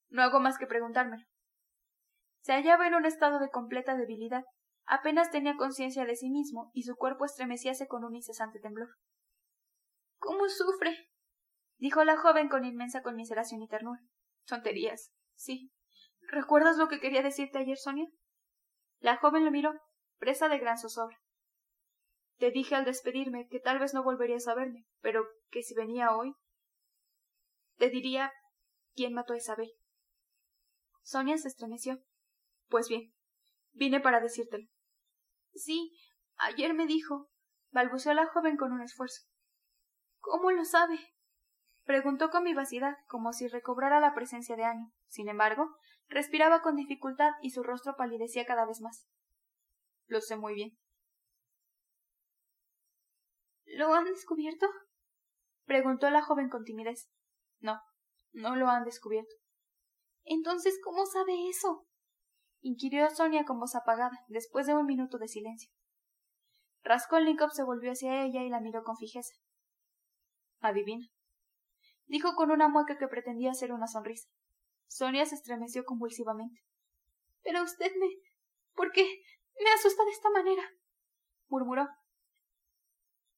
No 0.08 0.22
hago 0.22 0.40
más 0.40 0.56
que 0.56 0.66
preguntármelo. 0.66 1.24
Se 2.42 2.52
hallaba 2.52 2.86
en 2.86 2.94
un 2.94 3.04
estado 3.04 3.38
de 3.38 3.50
completa 3.50 3.96
debilidad. 3.96 4.44
Apenas 4.86 5.30
tenía 5.30 5.56
conciencia 5.56 6.04
de 6.04 6.14
sí 6.14 6.30
mismo 6.30 6.70
y 6.72 6.82
su 6.82 6.94
cuerpo 6.94 7.24
estremecíase 7.24 7.86
con 7.88 8.04
un 8.04 8.14
incesante 8.14 8.60
temblor. 8.60 8.90
¿Cómo 10.18 10.48
sufre? 10.48 11.10
dijo 11.78 12.04
la 12.04 12.16
joven 12.16 12.48
con 12.48 12.64
inmensa 12.64 13.02
conmiseración 13.02 13.62
y 13.62 13.68
ternura. 13.68 14.00
Tonterías. 14.46 15.10
Sí. 15.34 15.72
¿Recuerdas 16.28 16.76
lo 16.76 16.88
que 16.88 17.00
quería 17.00 17.22
decirte 17.22 17.58
ayer, 17.58 17.76
Sonia? 17.76 18.06
La 19.00 19.16
joven 19.16 19.44
lo 19.44 19.50
miró, 19.50 19.72
presa 20.18 20.48
de 20.48 20.58
gran 20.58 20.78
zozobra. 20.78 21.18
Te 22.38 22.50
dije 22.50 22.74
al 22.74 22.84
despedirme 22.84 23.48
que 23.48 23.60
tal 23.60 23.78
vez 23.78 23.94
no 23.94 24.02
volverías 24.02 24.48
a 24.48 24.54
verme, 24.54 24.84
pero 25.00 25.24
que 25.50 25.62
si 25.62 25.74
venía 25.74 26.14
hoy, 26.14 26.34
te 27.76 27.90
diría 27.90 28.32
quién 28.94 29.12
mató 29.12 29.32
a 29.32 29.36
Isabel. 29.36 29.70
Sonia 31.02 31.36
se 31.38 31.48
estremeció. 31.48 32.02
Pues 32.68 32.88
bien, 32.88 33.12
vine 33.72 34.00
para 34.00 34.20
decírtelo. 34.20 34.66
Sí, 35.52 35.92
ayer 36.36 36.74
me 36.74 36.86
dijo, 36.86 37.30
balbuceó 37.70 38.14
la 38.14 38.26
joven 38.26 38.56
con 38.56 38.72
un 38.72 38.82
esfuerzo. 38.82 39.22
¿Cómo 40.18 40.50
lo 40.50 40.64
sabe? 40.64 40.98
preguntó 41.84 42.30
con 42.30 42.44
vivacidad, 42.44 42.96
como 43.06 43.32
si 43.32 43.46
recobrara 43.46 44.00
la 44.00 44.14
presencia 44.14 44.56
de 44.56 44.64
ánimo. 44.64 44.94
Sin 45.06 45.28
embargo, 45.28 45.76
respiraba 46.08 46.62
con 46.62 46.76
dificultad 46.76 47.32
y 47.42 47.50
su 47.50 47.62
rostro 47.62 47.94
palidecía 47.96 48.46
cada 48.46 48.64
vez 48.64 48.80
más. 48.80 49.06
Lo 50.06 50.20
sé 50.20 50.36
muy 50.36 50.54
bien. 50.54 50.78
¿Lo 53.66 53.94
han 53.94 54.04
descubierto? 54.04 54.66
preguntó 55.64 56.08
la 56.10 56.22
joven 56.22 56.48
con 56.48 56.64
timidez. 56.64 57.10
No, 57.64 57.80
no 58.34 58.56
lo 58.56 58.68
han 58.68 58.84
descubierto. 58.84 59.34
Entonces, 60.24 60.78
¿cómo 60.84 61.06
sabe 61.06 61.48
eso? 61.48 61.86
inquirió 62.60 63.08
Sonia 63.08 63.46
con 63.46 63.58
voz 63.58 63.74
apagada, 63.74 64.18
después 64.28 64.66
de 64.66 64.74
un 64.74 64.84
minuto 64.84 65.16
de 65.16 65.28
silencio. 65.28 65.70
Raskolnikov 66.82 67.52
se 67.52 67.62
volvió 67.62 67.92
hacia 67.92 68.22
ella 68.22 68.42
y 68.42 68.50
la 68.50 68.60
miró 68.60 68.84
con 68.84 68.98
fijeza. 68.98 69.32
Adivina. 70.60 71.06
Dijo 72.04 72.34
con 72.34 72.50
una 72.50 72.68
mueca 72.68 72.98
que 72.98 73.08
pretendía 73.08 73.54
ser 73.54 73.72
una 73.72 73.86
sonrisa. 73.86 74.28
Sonia 74.86 75.24
se 75.24 75.36
estremeció 75.36 75.84
convulsivamente. 75.84 76.60
Pero 77.42 77.62
usted 77.62 77.92
me. 77.98 78.08
¿Por 78.74 78.92
qué 78.92 79.08
me 79.58 79.70
asusta 79.70 80.04
de 80.04 80.10
esta 80.10 80.28
manera? 80.28 80.62
murmuró. 81.48 81.88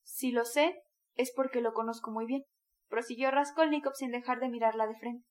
Si 0.02 0.33
lo 0.33 0.45
sé, 0.45 0.83
es 1.14 1.33
porque 1.33 1.61
lo 1.61 1.73
conozco 1.75 2.11
muy 2.11 2.26
bien, 2.26 2.42
prosiguió 2.88 3.31
Raskolnikov 3.31 3.95
sin 3.95 4.11
dejar 4.11 4.40
de 4.40 4.49
mirarla 4.49 4.87
de 4.87 4.97
frente, 4.97 5.26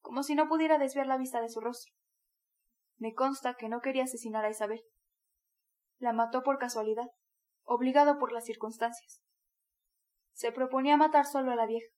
como 0.00 0.22
si 0.22 0.34
no 0.34 0.48
pudiera 0.48 0.78
desviar 0.78 1.06
la 1.06 1.18
vista 1.18 1.40
de 1.40 1.48
su 1.48 1.60
rostro. 1.60 1.92
Me 2.98 3.14
consta 3.14 3.54
que 3.54 3.68
no 3.68 3.80
quería 3.80 4.04
asesinar 4.04 4.44
a 4.44 4.50
Isabel. 4.50 4.82
La 5.98 6.12
mató 6.12 6.42
por 6.42 6.58
casualidad, 6.58 7.08
obligado 7.64 8.18
por 8.18 8.32
las 8.32 8.44
circunstancias. 8.44 9.22
Se 10.32 10.52
proponía 10.52 10.96
matar 10.96 11.26
solo 11.26 11.52
a 11.52 11.56
la 11.56 11.66
vieja, 11.66 11.92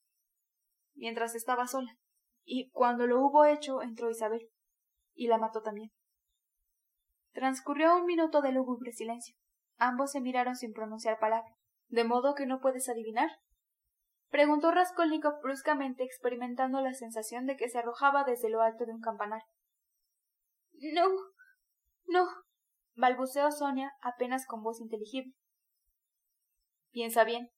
mientras 0.95 1.35
estaba 1.35 1.67
sola, 1.67 1.97
y 2.45 2.71
cuando 2.71 3.07
lo 3.07 3.21
hubo 3.21 3.45
hecho 3.45 3.83
entró 3.83 4.11
Isabel, 4.11 4.49
y 5.15 5.29
la 5.29 5.39
mató 5.39 5.63
también. 5.63 5.91
Transcurrió 7.33 7.97
un 7.97 8.05
minuto 8.05 8.43
de 8.43 8.53
lúgubre 8.53 8.93
silencio. 8.93 9.35
Ambos 9.79 10.13
se 10.13 10.21
miraron 10.21 10.55
sin 10.55 10.73
pronunciar 10.73 11.19
palabra. 11.19 11.55
¿De 11.89 12.05
modo 12.05 12.35
que 12.35 12.47
no 12.47 12.61
puedes 12.61 12.89
adivinar? 12.89 13.31
Preguntó 14.33 14.71
Raskolnikov 14.71 15.43
bruscamente, 15.43 16.05
experimentando 16.05 16.81
la 16.81 16.95
sensación 16.95 17.45
de 17.45 17.57
que 17.59 17.69
se 17.69 17.79
arrojaba 17.79 18.25
desde 18.25 18.49
lo 18.49 18.63
alto 18.63 18.87
de 18.87 18.93
un 18.93 19.03
campanar. 19.03 19.43
No, 20.95 21.05
no, 22.07 22.27
balbuceó 22.97 23.53
Sonia 23.53 23.93
apenas 24.01 24.47
con 24.47 24.63
voz 24.63 24.81
inteligible. 24.81 25.35
Piensa 26.91 27.25
bien. 27.25 27.51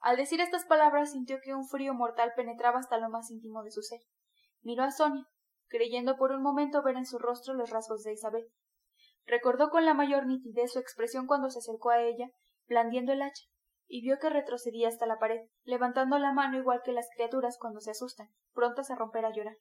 Al 0.00 0.16
decir 0.16 0.40
estas 0.40 0.64
palabras 0.64 1.12
sintió 1.12 1.38
que 1.40 1.54
un 1.54 1.68
frío 1.68 1.94
mortal 1.94 2.32
penetraba 2.34 2.80
hasta 2.80 2.98
lo 2.98 3.08
más 3.08 3.30
íntimo 3.30 3.62
de 3.62 3.70
su 3.70 3.82
ser. 3.82 4.00
Miró 4.62 4.82
a 4.82 4.90
Sonia, 4.90 5.24
creyendo 5.68 6.16
por 6.16 6.32
un 6.32 6.42
momento 6.42 6.82
ver 6.82 6.96
en 6.96 7.06
su 7.06 7.18
rostro 7.18 7.54
los 7.54 7.70
rasgos 7.70 8.02
de 8.02 8.14
Isabel. 8.14 8.48
Recordó 9.24 9.70
con 9.70 9.84
la 9.84 9.94
mayor 9.94 10.26
nitidez 10.26 10.72
su 10.72 10.80
expresión 10.80 11.28
cuando 11.28 11.48
se 11.48 11.60
acercó 11.60 11.90
a 11.90 12.02
ella, 12.02 12.26
blandiendo 12.66 13.12
el 13.12 13.22
hacha, 13.22 13.44
y 13.92 14.02
vio 14.02 14.20
que 14.20 14.30
retrocedía 14.30 14.86
hasta 14.86 15.04
la 15.04 15.18
pared, 15.18 15.40
levantando 15.64 16.16
la 16.20 16.32
mano 16.32 16.56
igual 16.56 16.80
que 16.84 16.92
las 16.92 17.08
criaturas 17.12 17.58
cuando 17.58 17.80
se 17.80 17.90
asustan, 17.90 18.28
prontas 18.54 18.88
a 18.92 18.94
romper 18.94 19.24
a 19.24 19.32
llorar. 19.32 19.56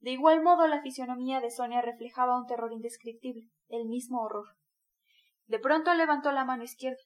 De 0.00 0.10
igual 0.10 0.42
modo 0.42 0.66
la 0.66 0.82
fisonomía 0.82 1.40
de 1.40 1.52
Sonia 1.52 1.80
reflejaba 1.80 2.36
un 2.36 2.46
terror 2.46 2.72
indescriptible, 2.72 3.48
el 3.68 3.86
mismo 3.86 4.22
horror. 4.22 4.48
De 5.46 5.60
pronto 5.60 5.94
levantó 5.94 6.32
la 6.32 6.44
mano 6.44 6.64
izquierda, 6.64 7.00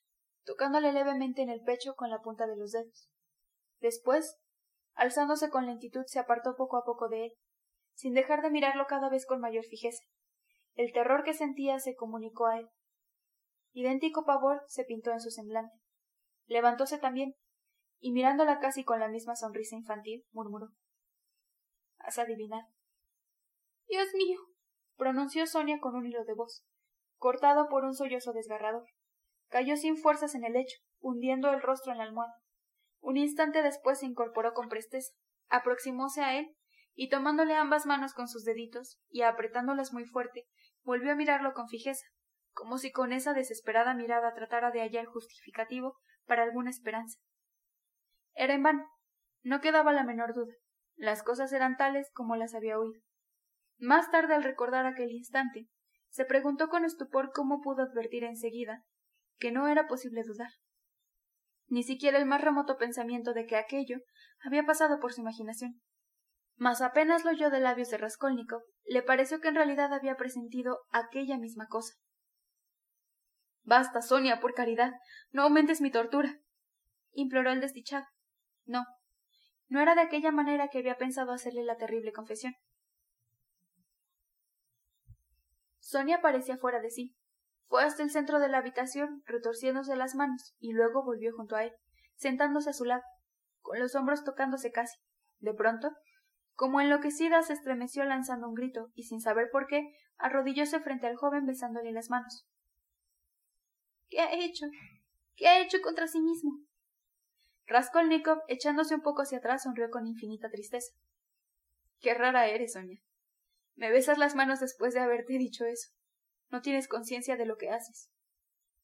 tocándole 0.46 0.90
levemente 0.92 1.42
en 1.42 1.50
el 1.50 1.60
pecho 1.60 1.94
con 1.94 2.08
la 2.08 2.22
punta 2.22 2.46
de 2.46 2.56
los 2.56 2.72
dedos. 2.72 3.10
Después, 3.80 4.38
alzándose 4.94 5.50
con 5.50 5.66
lentitud, 5.66 6.04
se 6.06 6.18
apartó 6.18 6.56
poco 6.56 6.78
a 6.78 6.84
poco 6.84 7.10
de 7.10 7.26
él, 7.26 7.32
sin 7.92 8.14
dejar 8.14 8.40
de 8.40 8.50
mirarlo 8.50 8.86
cada 8.86 9.10
vez 9.10 9.26
con 9.26 9.40
mayor 9.40 9.66
fijeza. 9.66 10.02
El 10.76 10.94
terror 10.94 11.24
que 11.24 11.34
sentía 11.34 11.78
se 11.78 11.94
comunicó 11.94 12.46
a 12.46 12.60
él. 12.60 12.70
Idéntico 13.72 14.24
pavor 14.24 14.62
se 14.66 14.84
pintó 14.84 15.12
en 15.12 15.20
su 15.20 15.30
semblante. 15.30 15.76
Levantóse 16.48 16.98
también, 16.98 17.34
y 18.00 18.12
mirándola 18.12 18.58
casi 18.58 18.82
con 18.84 19.00
la 19.00 19.08
misma 19.08 19.36
sonrisa 19.36 19.76
infantil, 19.76 20.24
murmuró 20.32 20.68
Has 21.98 22.18
adivinado. 22.18 22.66
Dios 23.86 24.08
mío. 24.14 24.40
pronunció 24.96 25.46
Sonia 25.46 25.78
con 25.78 25.94
un 25.94 26.06
hilo 26.06 26.24
de 26.24 26.34
voz, 26.34 26.64
cortado 27.16 27.68
por 27.68 27.84
un 27.84 27.94
sollozo 27.94 28.32
desgarrador. 28.32 28.86
Cayó 29.48 29.76
sin 29.76 29.96
fuerzas 29.96 30.34
en 30.34 30.44
el 30.44 30.54
lecho, 30.54 30.78
hundiendo 31.00 31.50
el 31.50 31.60
rostro 31.60 31.92
en 31.92 31.98
la 31.98 32.04
almohada. 32.04 32.34
Un 33.00 33.16
instante 33.16 33.62
después 33.62 34.00
se 34.00 34.06
incorporó 34.06 34.54
con 34.54 34.68
presteza, 34.68 35.12
aproximóse 35.48 36.22
a 36.22 36.38
él 36.38 36.56
y 36.94 37.10
tomándole 37.10 37.54
ambas 37.54 37.86
manos 37.86 38.12
con 38.14 38.26
sus 38.26 38.44
deditos 38.44 38.98
y 39.08 39.22
apretándolas 39.22 39.92
muy 39.92 40.04
fuerte, 40.04 40.46
volvió 40.82 41.12
a 41.12 41.16
mirarlo 41.16 41.52
con 41.52 41.68
fijeza, 41.68 42.04
como 42.52 42.78
si 42.78 42.90
con 42.90 43.12
esa 43.12 43.34
desesperada 43.34 43.94
mirada 43.94 44.34
tratara 44.34 44.70
de 44.70 44.80
hallar 44.80 45.06
justificativo 45.06 45.96
para 46.28 46.44
alguna 46.44 46.70
esperanza. 46.70 47.18
Era 48.34 48.54
en 48.54 48.62
vano. 48.62 48.86
No 49.42 49.60
quedaba 49.60 49.92
la 49.92 50.04
menor 50.04 50.34
duda. 50.34 50.54
Las 50.94 51.24
cosas 51.24 51.52
eran 51.52 51.76
tales 51.76 52.08
como 52.12 52.36
las 52.36 52.54
había 52.54 52.78
oído. 52.78 53.00
Más 53.78 54.10
tarde, 54.10 54.34
al 54.34 54.44
recordar 54.44 54.86
aquel 54.86 55.10
instante, 55.10 55.68
se 56.10 56.24
preguntó 56.24 56.68
con 56.68 56.84
estupor 56.84 57.32
cómo 57.34 57.60
pudo 57.60 57.82
advertir 57.82 58.24
enseguida 58.24 58.84
que 59.38 59.52
no 59.52 59.68
era 59.68 59.86
posible 59.86 60.22
dudar. 60.24 60.50
Ni 61.68 61.82
siquiera 61.82 62.18
el 62.18 62.26
más 62.26 62.40
remoto 62.40 62.76
pensamiento 62.76 63.32
de 63.32 63.46
que 63.46 63.56
aquello 63.56 63.98
había 64.44 64.64
pasado 64.64 65.00
por 65.00 65.12
su 65.12 65.20
imaginación. 65.20 65.80
Mas 66.56 66.80
apenas 66.80 67.24
lo 67.24 67.30
oyó 67.30 67.50
de 67.50 67.60
labios 67.60 67.90
de 67.90 67.98
Raskolnikov, 67.98 68.62
le 68.84 69.02
pareció 69.02 69.40
que 69.40 69.48
en 69.48 69.54
realidad 69.54 69.92
había 69.92 70.16
presentido 70.16 70.80
aquella 70.90 71.38
misma 71.38 71.66
cosa. 71.68 71.94
Basta, 73.68 74.00
Sonia, 74.00 74.40
por 74.40 74.54
caridad, 74.54 74.94
no 75.30 75.42
aumentes 75.42 75.82
mi 75.82 75.90
tortura. 75.90 76.40
imploró 77.12 77.50
el 77.52 77.60
desdichado. 77.60 78.06
No, 78.64 78.86
no 79.68 79.82
era 79.82 79.94
de 79.94 80.00
aquella 80.00 80.32
manera 80.32 80.68
que 80.68 80.78
había 80.78 80.96
pensado 80.96 81.32
hacerle 81.32 81.64
la 81.64 81.76
terrible 81.76 82.14
confesión. 82.14 82.54
Sonia 85.80 86.22
parecía 86.22 86.56
fuera 86.56 86.80
de 86.80 86.90
sí. 86.90 87.14
Fue 87.66 87.84
hasta 87.84 88.02
el 88.02 88.10
centro 88.10 88.38
de 88.38 88.48
la 88.48 88.56
habitación, 88.56 89.22
retorciéndose 89.26 89.96
las 89.96 90.14
manos, 90.14 90.56
y 90.58 90.72
luego 90.72 91.04
volvió 91.04 91.36
junto 91.36 91.54
a 91.54 91.64
él, 91.64 91.72
sentándose 92.16 92.70
a 92.70 92.72
su 92.72 92.86
lado, 92.86 93.02
con 93.60 93.78
los 93.78 93.94
hombros 93.94 94.24
tocándose 94.24 94.72
casi. 94.72 94.96
De 95.40 95.52
pronto, 95.52 95.90
como 96.54 96.80
enloquecida 96.80 97.42
se 97.42 97.52
estremeció 97.52 98.04
lanzando 98.04 98.48
un 98.48 98.54
grito, 98.54 98.88
y 98.94 99.02
sin 99.02 99.20
saber 99.20 99.50
por 99.52 99.66
qué, 99.66 99.94
arrodillóse 100.16 100.80
frente 100.80 101.06
al 101.06 101.16
joven 101.16 101.44
besándole 101.44 101.92
las 101.92 102.08
manos. 102.08 102.48
¿Qué 104.08 104.20
ha 104.20 104.32
hecho? 104.32 104.66
¿Qué 105.36 105.46
ha 105.48 105.60
hecho 105.60 105.78
contra 105.82 106.06
sí 106.08 106.20
mismo? 106.20 106.52
Raskolnikov, 107.66 108.38
echándose 108.48 108.94
un 108.94 109.02
poco 109.02 109.22
hacia 109.22 109.38
atrás, 109.38 109.62
sonrió 109.62 109.90
con 109.90 110.06
infinita 110.06 110.48
tristeza. 110.48 110.92
Qué 112.00 112.14
rara 112.14 112.46
eres, 112.46 112.72
Sonia. 112.72 113.00
Me 113.76 113.90
besas 113.90 114.18
las 114.18 114.34
manos 114.34 114.60
después 114.60 114.94
de 114.94 115.00
haberte 115.00 115.34
dicho 115.34 115.64
eso. 115.64 115.90
No 116.50 116.62
tienes 116.62 116.88
conciencia 116.88 117.36
de 117.36 117.44
lo 117.44 117.56
que 117.56 117.70
haces. 117.70 118.10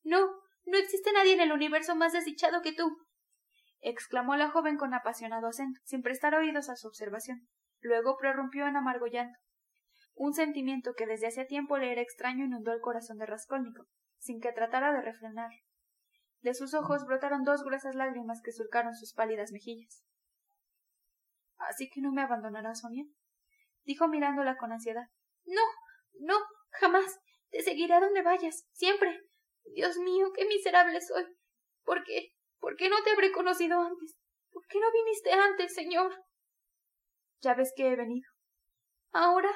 No, 0.02 0.21
no 0.66 0.78
existe 0.78 1.12
nadie 1.12 1.33
en 1.33 1.40
el 1.40 1.52
universo 1.52 1.97
más 1.97 2.12
desdichado 2.12 2.61
que 2.62 2.75
tú. 2.75 2.97
exclamó 3.81 4.37
la 4.37 4.50
joven 4.50 4.76
con 4.76 4.95
apasionado 4.95 5.49
acento, 5.49 5.81
sin 5.85 6.02
prestar 6.02 6.35
oídos 6.35 6.69
a 6.69 6.76
su 6.76 6.88
observación. 6.88 7.49
Luego 7.81 8.16
prorrumpió 8.19 8.66
en 8.66 8.76
amargo 8.76 9.07
llanto. 9.07 9.38
Un 10.14 10.33
sentimiento 10.33 10.95
que 10.95 11.07
desde 11.07 11.26
hacía 11.26 11.47
tiempo 11.47 11.76
le 11.78 11.93
era 11.93 12.00
extraño 12.02 12.45
inundó 12.45 12.73
el 12.73 12.81
corazón 12.81 13.19
de 13.19 13.26
Raskolnikov, 13.26 13.87
sin 14.25 14.40
que 14.40 14.52
tratara 14.52 14.93
de 14.95 15.02
refrenar. 15.02 15.50
De 16.40 16.54
sus 16.54 16.73
ojos 16.73 17.04
brotaron 17.04 17.45
dos 17.45 17.62
gruesas 17.62 17.95
lágrimas 17.95 18.40
que 18.43 18.52
surcaron 18.52 18.95
sus 18.95 19.12
pálidas 19.12 19.52
mejillas. 19.52 20.02
Así 21.59 21.90
que 21.90 22.00
no 22.00 22.11
me 22.11 22.23
abandonarás, 22.23 22.81
Sonia, 22.81 23.04
dijo 23.85 24.09
mirándola 24.09 24.57
con 24.57 24.73
ansiedad. 24.73 25.09
No, 25.45 25.62
no, 26.21 26.37
jamás. 26.71 27.21
Te 27.50 27.62
seguiré 27.62 27.95
a 27.95 28.00
donde 28.00 28.23
vayas, 28.23 28.66
siempre. 28.73 29.21
Dios 29.75 29.99
mío, 29.99 30.33
qué 30.35 30.47
miserable 30.47 31.00
soy. 31.02 31.26
¿Por 31.85 32.02
qué? 32.02 32.33
¿Por 32.59 32.76
qué 32.76 32.88
no 32.88 33.02
te 33.04 33.11
habré 33.11 33.31
conocido 33.31 33.78
antes? 33.78 34.16
¿Por 34.50 34.66
qué 34.66 34.81
no 34.81 34.90
viniste 34.90 35.33
antes, 35.33 35.75
señor? 35.75 36.25
Ya 37.40 37.54
ves 37.54 37.73
que 37.76 37.93
he 37.93 37.97
venido. 37.97 38.28
¿Ahora? 39.12 39.50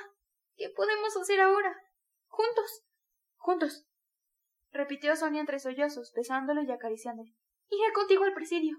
¿Qué 0.57 0.69
podemos 0.77 1.17
hacer 1.17 1.41
ahora? 1.41 1.75
Juntos. 2.27 2.85
Juntos. 3.37 3.88
Repitió 4.73 5.17
Sonia 5.17 5.41
entre 5.41 5.59
sollozos, 5.59 6.13
besándole 6.15 6.65
y 6.65 6.71
acariciándole. 6.71 7.35
Iré 7.71 7.93
contigo 7.95 8.25
al 8.25 8.35
presidio. 8.35 8.77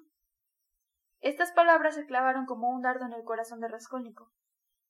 Estas 1.19 1.51
palabras 1.51 1.96
se 1.96 2.05
clavaron 2.05 2.46
como 2.46 2.69
un 2.69 2.81
dardo 2.81 3.05
en 3.05 3.13
el 3.13 3.24
corazón 3.24 3.60
de 3.60 3.67
Rascónico. 3.67 4.31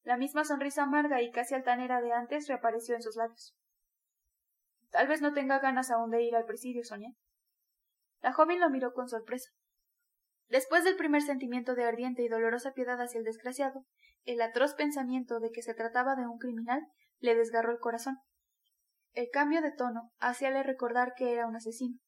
La 0.03 0.18
misma 0.18 0.46
sonrisa 0.46 0.84
amarga 0.84 1.22
y 1.22 1.32
casi 1.32 1.56
altanera 1.56 2.01
de 2.01 2.13
antes 2.13 2.48
reapareció 2.48 2.96
en 2.96 3.01
sus 3.01 3.15
labios. 3.15 3.56
Tal 4.91 5.08
vez 5.08 5.22
no 5.22 5.34
tenga 5.34 5.60
ganas 5.60 5.91
aún 5.91 6.10
de 6.12 6.24
ir 6.24 6.36
al 6.36 6.46
presidio, 6.46 6.84
Sonia. 6.84 7.13
La 8.22 8.34
joven 8.34 8.60
lo 8.60 8.70
miró 8.70 8.94
con 8.94 9.08
sorpresa. 9.08 9.51
Después 10.48 10.84
del 10.84 10.96
primer 10.96 11.22
sentimiento 11.22 11.75
de 11.75 11.84
ardiente 11.84 12.24
y 12.24 12.27
dolorosa 12.27 12.74
piedad 12.74 13.00
hacia 13.00 13.20
el 13.20 13.24
desgraciado, 13.24 13.86
el 14.25 14.41
atroz 14.41 14.74
pensamiento 14.74 15.39
de 15.39 15.51
que 15.51 15.62
se 15.62 15.74
trataba 15.74 16.15
de 16.15 16.25
un 16.25 16.39
criminal 16.39 16.82
le 17.20 17.36
desgarró 17.36 17.72
el 17.72 17.79
corazón. 17.79 18.18
El 19.13 19.30
cambio 19.32 19.62
de 19.62 19.72
tono 19.72 20.12
hacíale 20.20 20.63
recordar 20.63 21.13
que 21.16 21.34
era 21.34 21.48
un 21.48 21.56
asesino. 21.56 22.00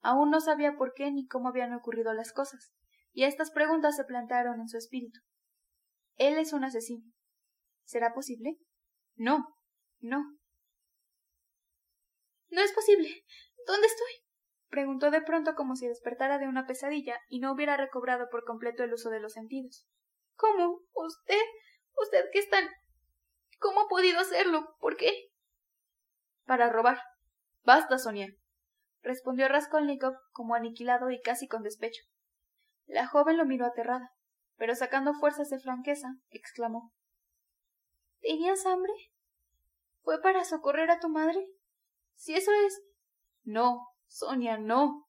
Aún 0.00 0.30
no 0.30 0.40
sabía 0.40 0.76
por 0.76 0.94
qué 0.94 1.10
ni 1.10 1.26
cómo 1.26 1.48
habían 1.48 1.74
ocurrido 1.74 2.12
las 2.14 2.32
cosas, 2.32 2.72
y 3.12 3.24
estas 3.24 3.50
preguntas 3.50 3.96
se 3.96 4.04
plantearon 4.04 4.60
en 4.60 4.68
su 4.68 4.78
espíritu. 4.78 5.20
Él 6.16 6.38
es 6.38 6.52
un 6.52 6.64
asesino. 6.64 7.04
¿Será 7.84 8.14
posible? 8.14 8.56
No, 9.16 9.46
no. 10.00 10.38
No 12.50 12.60
es 12.62 12.72
posible. 12.72 13.24
¿Dónde 13.66 13.86
estoy? 13.86 14.12
preguntó 14.68 15.10
de 15.10 15.20
pronto 15.20 15.54
como 15.54 15.74
si 15.74 15.88
despertara 15.88 16.38
de 16.38 16.48
una 16.48 16.66
pesadilla 16.66 17.20
y 17.28 17.40
no 17.40 17.52
hubiera 17.52 17.76
recobrado 17.76 18.28
por 18.30 18.44
completo 18.44 18.84
el 18.84 18.92
uso 18.92 19.10
de 19.10 19.20
los 19.20 19.32
sentidos. 19.32 19.86
¿Cómo? 20.36 20.80
¿Usted? 20.92 21.40
¿Usted 21.96 22.24
qué 22.32 22.38
está? 22.38 22.58
¿Cómo 23.58 23.82
ha 23.82 23.88
podido 23.88 24.20
hacerlo? 24.20 24.76
¿Por 24.78 24.96
qué? 24.96 25.29
Para 26.44 26.70
robar. 26.70 27.00
Basta, 27.64 27.98
Sonia. 27.98 28.28
respondió 29.02 29.48
Raskolnikov 29.48 30.14
como 30.32 30.54
aniquilado 30.54 31.10
y 31.10 31.20
casi 31.20 31.46
con 31.46 31.62
despecho. 31.62 32.02
La 32.86 33.06
joven 33.06 33.36
lo 33.36 33.46
miró 33.46 33.66
aterrada, 33.66 34.10
pero 34.56 34.74
sacando 34.74 35.14
fuerzas 35.14 35.48
de 35.48 35.60
franqueza, 35.60 36.08
exclamó 36.30 36.92
¿Tenías 38.20 38.66
hambre? 38.66 38.92
¿Fue 40.02 40.20
para 40.20 40.44
socorrer 40.44 40.90
a 40.90 40.98
tu 40.98 41.08
madre? 41.08 41.46
Si 42.14 42.34
eso 42.34 42.50
es. 42.66 42.82
No, 43.44 43.86
Sonia, 44.06 44.58
no. 44.58 45.06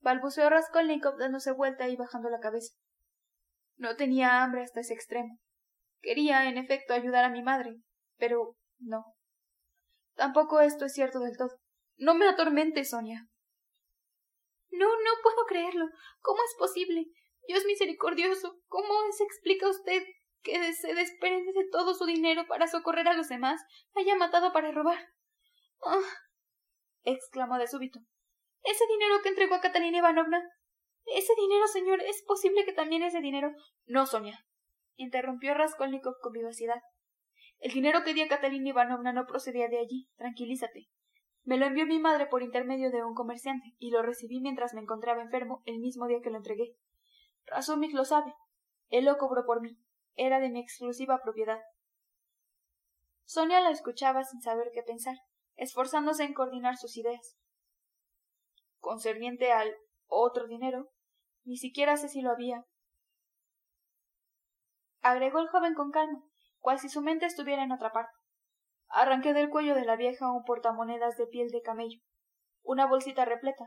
balbuceó 0.00 0.48
Raskolnikov 0.50 1.18
dándose 1.18 1.52
vuelta 1.52 1.88
y 1.88 1.96
bajando 1.96 2.28
la 2.28 2.38
cabeza. 2.38 2.74
No 3.76 3.96
tenía 3.96 4.42
hambre 4.42 4.62
hasta 4.62 4.80
ese 4.80 4.94
extremo. 4.94 5.38
Quería, 6.00 6.48
en 6.48 6.58
efecto, 6.58 6.94
ayudar 6.94 7.24
a 7.24 7.30
mi 7.30 7.42
madre, 7.42 7.76
pero 8.16 8.56
no. 8.78 9.04
Tampoco 10.16 10.60
esto 10.60 10.86
es 10.86 10.94
cierto 10.94 11.20
del 11.20 11.36
todo. 11.36 11.58
No 11.96 12.14
me 12.14 12.28
atormente, 12.28 12.84
Sonia. 12.84 13.28
No, 14.70 14.86
no 14.86 15.10
puedo 15.22 15.44
creerlo. 15.46 15.86
¿Cómo 16.20 16.42
es 16.42 16.54
posible? 16.58 17.06
Dios 17.46 17.64
misericordioso. 17.64 18.58
¿Cómo 18.66 18.94
se 19.12 19.24
explica 19.24 19.68
usted 19.68 20.02
que 20.42 20.72
se 20.72 20.94
desprende 20.94 21.52
de 21.52 21.68
todo 21.70 21.94
su 21.94 22.04
dinero 22.06 22.46
para 22.48 22.66
socorrer 22.66 23.08
a 23.08 23.14
los 23.14 23.28
demás 23.28 23.60
haya 23.94 24.16
matado 24.16 24.52
para 24.52 24.72
robar? 24.72 24.98
¡Ah! 25.84 26.00
exclamó 27.02 27.58
de 27.58 27.68
súbito. 27.68 28.00
Ese 28.62 28.84
dinero 28.88 29.22
que 29.22 29.28
entregó 29.28 29.54
a 29.54 29.60
Catalina 29.60 29.98
Ivanovna. 29.98 30.42
Ese 31.06 31.32
dinero, 31.36 31.68
señor, 31.68 32.02
es 32.02 32.22
posible 32.26 32.64
que 32.64 32.72
también 32.72 33.02
ese 33.02 33.20
dinero. 33.20 33.52
No, 33.84 34.06
Sonia, 34.06 34.44
interrumpió 34.96 35.54
Raskolnikov 35.54 36.14
con 36.20 36.32
vivacidad. 36.32 36.80
El 37.58 37.72
dinero 37.72 38.02
que 38.04 38.14
di 38.14 38.22
a 38.22 38.28
Catalina 38.28 38.68
Ivanovna 38.68 39.12
no 39.12 39.26
procedía 39.26 39.68
de 39.68 39.78
allí. 39.78 40.08
Tranquilízate. 40.16 40.88
Me 41.44 41.58
lo 41.58 41.66
envió 41.66 41.86
mi 41.86 41.98
madre 41.98 42.26
por 42.26 42.42
intermedio 42.42 42.90
de 42.90 43.04
un 43.04 43.14
comerciante, 43.14 43.74
y 43.78 43.90
lo 43.90 44.02
recibí 44.02 44.40
mientras 44.40 44.74
me 44.74 44.80
encontraba 44.80 45.22
enfermo 45.22 45.62
el 45.64 45.78
mismo 45.78 46.06
día 46.06 46.20
que 46.20 46.30
lo 46.30 46.38
entregué. 46.38 46.76
Razumik 47.46 47.94
lo 47.94 48.04
sabe. 48.04 48.34
Él 48.88 49.04
lo 49.04 49.16
cobró 49.16 49.44
por 49.46 49.60
mí. 49.60 49.78
Era 50.14 50.40
de 50.40 50.50
mi 50.50 50.60
exclusiva 50.60 51.20
propiedad. 51.22 51.60
Sonia 53.24 53.60
la 53.60 53.70
escuchaba 53.70 54.24
sin 54.24 54.40
saber 54.40 54.70
qué 54.72 54.82
pensar, 54.82 55.16
esforzándose 55.56 56.24
en 56.24 56.34
coordinar 56.34 56.76
sus 56.76 56.96
ideas. 56.96 57.36
Concerniente 58.78 59.52
al 59.52 59.74
otro 60.06 60.46
dinero, 60.46 60.90
ni 61.44 61.56
siquiera 61.56 61.96
sé 61.96 62.08
si 62.08 62.22
lo 62.22 62.30
había. 62.30 62.64
Agregó 65.00 65.38
el 65.38 65.48
joven 65.48 65.74
con 65.74 65.90
calma, 65.90 66.24
cual 66.66 66.80
si 66.80 66.88
su 66.88 67.00
mente 67.00 67.26
estuviera 67.26 67.62
en 67.62 67.70
otra 67.70 67.92
parte. 67.92 68.12
Arranqué 68.88 69.32
del 69.32 69.50
cuello 69.50 69.76
de 69.76 69.84
la 69.84 69.94
vieja 69.94 70.32
un 70.32 70.42
portamonedas 70.42 71.16
de 71.16 71.28
piel 71.28 71.50
de 71.50 71.62
camello, 71.62 72.00
una 72.64 72.88
bolsita 72.88 73.24
repleta, 73.24 73.66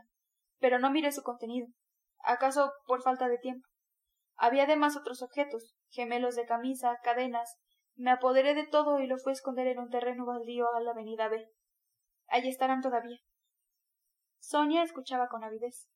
pero 0.58 0.78
no 0.78 0.90
miré 0.90 1.10
su 1.10 1.22
contenido, 1.22 1.66
acaso 2.22 2.74
por 2.84 3.00
falta 3.02 3.26
de 3.28 3.38
tiempo. 3.38 3.66
Había 4.36 4.64
además 4.64 4.98
otros 4.98 5.22
objetos, 5.22 5.74
gemelos 5.88 6.36
de 6.36 6.44
camisa, 6.44 6.98
cadenas. 7.02 7.56
Me 7.94 8.10
apoderé 8.10 8.52
de 8.54 8.66
todo 8.66 9.00
y 9.00 9.06
lo 9.06 9.16
fui 9.16 9.30
a 9.30 9.32
esconder 9.32 9.68
en 9.68 9.78
un 9.78 9.88
terreno 9.88 10.26
baldío 10.26 10.66
a 10.74 10.80
la 10.82 10.90
avenida 10.90 11.28
B. 11.28 11.50
Allí 12.28 12.50
estarán 12.50 12.82
todavía. 12.82 13.16
Sonia 14.40 14.82
escuchaba 14.82 15.28
con 15.28 15.42
avidez. 15.42 15.88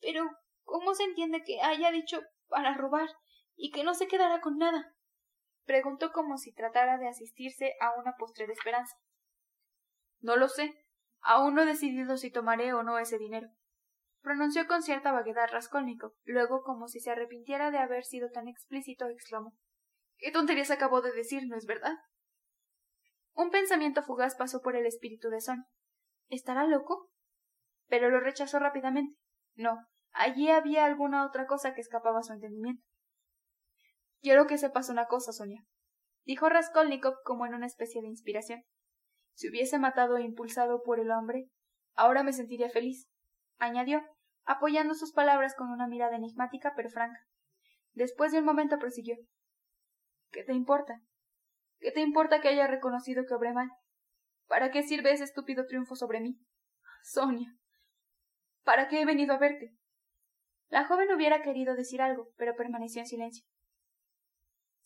Pero, 0.00 0.24
¿cómo 0.64 0.94
se 0.94 1.04
entiende 1.04 1.44
que 1.44 1.62
haya 1.62 1.92
dicho 1.92 2.20
para 2.48 2.74
robar 2.74 3.08
y 3.56 3.70
que 3.70 3.82
no 3.82 3.94
se 3.94 4.06
quedará 4.06 4.40
con 4.40 4.58
nada? 4.58 4.94
preguntó 5.64 6.12
como 6.12 6.38
si 6.38 6.52
tratara 6.52 6.98
de 6.98 7.08
asistirse 7.08 7.74
a 7.80 7.98
una 7.98 8.14
postre 8.16 8.46
de 8.46 8.52
esperanza. 8.52 8.94
No 10.20 10.36
lo 10.36 10.48
sé. 10.48 10.72
Aún 11.20 11.54
no 11.54 11.62
he 11.62 11.66
decidido 11.66 12.16
si 12.16 12.30
tomaré 12.30 12.72
o 12.72 12.84
no 12.84 12.98
ese 12.98 13.18
dinero 13.18 13.48
pronunció 14.26 14.66
con 14.66 14.82
cierta 14.82 15.12
vaguedad 15.12 15.46
Raskolnikov. 15.52 16.12
Luego, 16.24 16.64
como 16.64 16.88
si 16.88 16.98
se 16.98 17.12
arrepintiera 17.12 17.70
de 17.70 17.78
haber 17.78 18.02
sido 18.02 18.28
tan 18.28 18.48
explícito, 18.48 19.06
exclamó 19.06 19.54
¿Qué 20.18 20.32
tonterías 20.32 20.72
acabó 20.72 21.00
de 21.00 21.12
decir, 21.12 21.44
no 21.46 21.56
es 21.56 21.64
verdad? 21.64 21.94
Un 23.34 23.50
pensamiento 23.50 24.02
fugaz 24.02 24.34
pasó 24.34 24.62
por 24.62 24.74
el 24.74 24.84
espíritu 24.84 25.28
de 25.28 25.40
Son. 25.40 25.64
¿Estará 26.28 26.66
loco? 26.66 27.08
Pero 27.86 28.10
lo 28.10 28.18
rechazó 28.18 28.58
rápidamente. 28.58 29.16
No, 29.54 29.86
allí 30.10 30.50
había 30.50 30.86
alguna 30.86 31.24
otra 31.24 31.46
cosa 31.46 31.72
que 31.72 31.80
escapaba 31.80 32.18
a 32.18 32.24
su 32.24 32.32
entendimiento. 32.32 32.82
Quiero 34.22 34.46
que 34.46 34.58
sepas 34.58 34.88
una 34.88 35.06
cosa, 35.06 35.32
Sonia, 35.32 35.64
dijo 36.24 36.48
Raskolnikov 36.48 37.14
como 37.24 37.46
en 37.46 37.54
una 37.54 37.66
especie 37.66 38.00
de 38.02 38.08
inspiración. 38.08 38.64
Si 39.34 39.48
hubiese 39.48 39.78
matado 39.78 40.16
e 40.16 40.22
impulsado 40.22 40.82
por 40.82 40.98
el 40.98 41.10
hombre, 41.10 41.48
ahora 41.94 42.22
me 42.22 42.32
sentiría 42.32 42.70
feliz. 42.70 43.08
Añadió, 43.58 44.02
apoyando 44.44 44.94
sus 44.94 45.12
palabras 45.12 45.54
con 45.54 45.70
una 45.70 45.86
mirada 45.86 46.16
enigmática 46.16 46.72
pero 46.74 46.88
franca. 46.88 47.20
Después 47.92 48.32
de 48.32 48.38
un 48.38 48.44
momento 48.44 48.78
prosiguió. 48.78 49.16
¿Qué 50.30 50.44
te 50.44 50.52
importa? 50.52 51.00
¿Qué 51.78 51.92
te 51.92 52.00
importa 52.00 52.40
que 52.40 52.48
haya 52.48 52.66
reconocido 52.66 53.24
que 53.26 53.34
obré 53.34 53.52
mal? 53.52 53.70
¿Para 54.46 54.70
qué 54.70 54.82
sirve 54.82 55.12
ese 55.12 55.24
estúpido 55.24 55.66
triunfo 55.66 55.96
sobre 55.96 56.20
mí? 56.20 56.38
Sonia. 57.02 57.56
¿Para 58.64 58.88
qué 58.88 59.00
he 59.00 59.04
venido 59.04 59.34
a 59.34 59.38
verte? 59.38 59.74
La 60.68 60.84
joven 60.84 61.12
hubiera 61.12 61.42
querido 61.42 61.74
decir 61.74 62.02
algo, 62.02 62.30
pero 62.36 62.56
permaneció 62.56 63.00
en 63.00 63.06
silencio. 63.06 63.44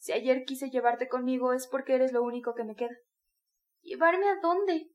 Si 0.01 0.13
ayer 0.13 0.45
quise 0.47 0.71
llevarte 0.71 1.09
conmigo 1.09 1.53
es 1.53 1.69
porque 1.69 1.95
eres 1.95 2.13
lo 2.13 2.23
único 2.23 2.55
que 2.55 2.65
me 2.65 2.75
queda. 2.75 2.97
¿Llevarme 3.83 4.31
a 4.31 4.41
dónde? 4.41 4.91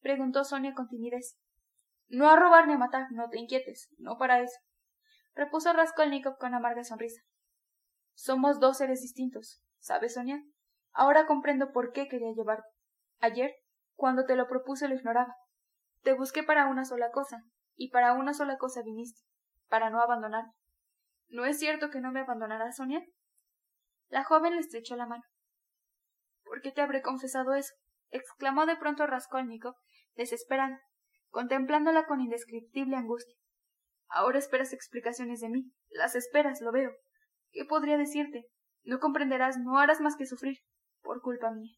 preguntó 0.00 0.44
Sonia 0.44 0.72
con 0.72 0.86
timidez. 0.88 1.36
No 2.06 2.30
a 2.30 2.36
robar 2.36 2.68
ni 2.68 2.74
a 2.74 2.78
matar, 2.78 3.08
no 3.10 3.28
te 3.28 3.40
inquietes, 3.40 3.88
no 3.98 4.18
para 4.18 4.40
eso, 4.40 4.56
repuso 5.34 5.72
Raskolnikov 5.72 6.38
con 6.38 6.54
amarga 6.54 6.84
sonrisa. 6.84 7.20
Somos 8.14 8.60
dos 8.60 8.78
seres 8.78 9.00
distintos, 9.00 9.62
¿sabes, 9.78 10.14
Sonia? 10.14 10.40
Ahora 10.92 11.26
comprendo 11.26 11.72
por 11.72 11.92
qué 11.92 12.06
quería 12.08 12.32
llevarte. 12.32 12.68
Ayer, 13.18 13.52
cuando 13.94 14.26
te 14.26 14.36
lo 14.36 14.46
propuse, 14.46 14.88
lo 14.88 14.94
ignoraba. 14.94 15.34
Te 16.02 16.14
busqué 16.14 16.44
para 16.44 16.66
una 16.66 16.84
sola 16.84 17.10
cosa, 17.10 17.42
y 17.74 17.90
para 17.90 18.12
una 18.12 18.32
sola 18.32 18.58
cosa 18.58 18.82
viniste, 18.82 19.22
para 19.68 19.90
no 19.90 20.00
abandonarme. 20.00 20.52
¿No 21.28 21.44
es 21.44 21.58
cierto 21.58 21.90
que 21.90 22.00
no 22.00 22.12
me 22.12 22.20
abandonarás, 22.20 22.76
Sonia? 22.76 23.04
La 24.10 24.24
joven 24.24 24.54
le 24.54 24.60
estrechó 24.60 24.96
la 24.96 25.06
mano. 25.06 25.24
¿Por 26.44 26.60
qué 26.60 26.70
te 26.70 26.82
habré 26.82 27.00
confesado 27.00 27.54
eso? 27.54 27.74
exclamó 28.10 28.66
de 28.66 28.76
pronto 28.76 29.06
Raskolnikov, 29.06 29.74
desesperado 30.16 30.76
contemplándola 31.30 32.06
con 32.06 32.20
indescriptible 32.20 32.96
angustia. 32.96 33.36
Ahora 34.08 34.38
esperas 34.38 34.72
explicaciones 34.72 35.40
de 35.40 35.48
mí. 35.48 35.72
Las 35.90 36.16
esperas, 36.16 36.60
lo 36.60 36.72
veo. 36.72 36.90
¿Qué 37.52 37.64
podría 37.64 37.96
decirte? 37.96 38.46
No 38.82 38.98
comprenderás, 38.98 39.58
no 39.58 39.78
harás 39.78 40.00
más 40.00 40.16
que 40.16 40.26
sufrir, 40.26 40.58
por 41.00 41.20
culpa 41.22 41.52
mía. 41.52 41.76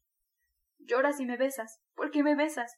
Lloras 0.79 1.19
y 1.19 1.25
me 1.25 1.37
besas. 1.37 1.79
¿Por 1.93 2.11
qué 2.11 2.23
me 2.23 2.35
besas? 2.35 2.73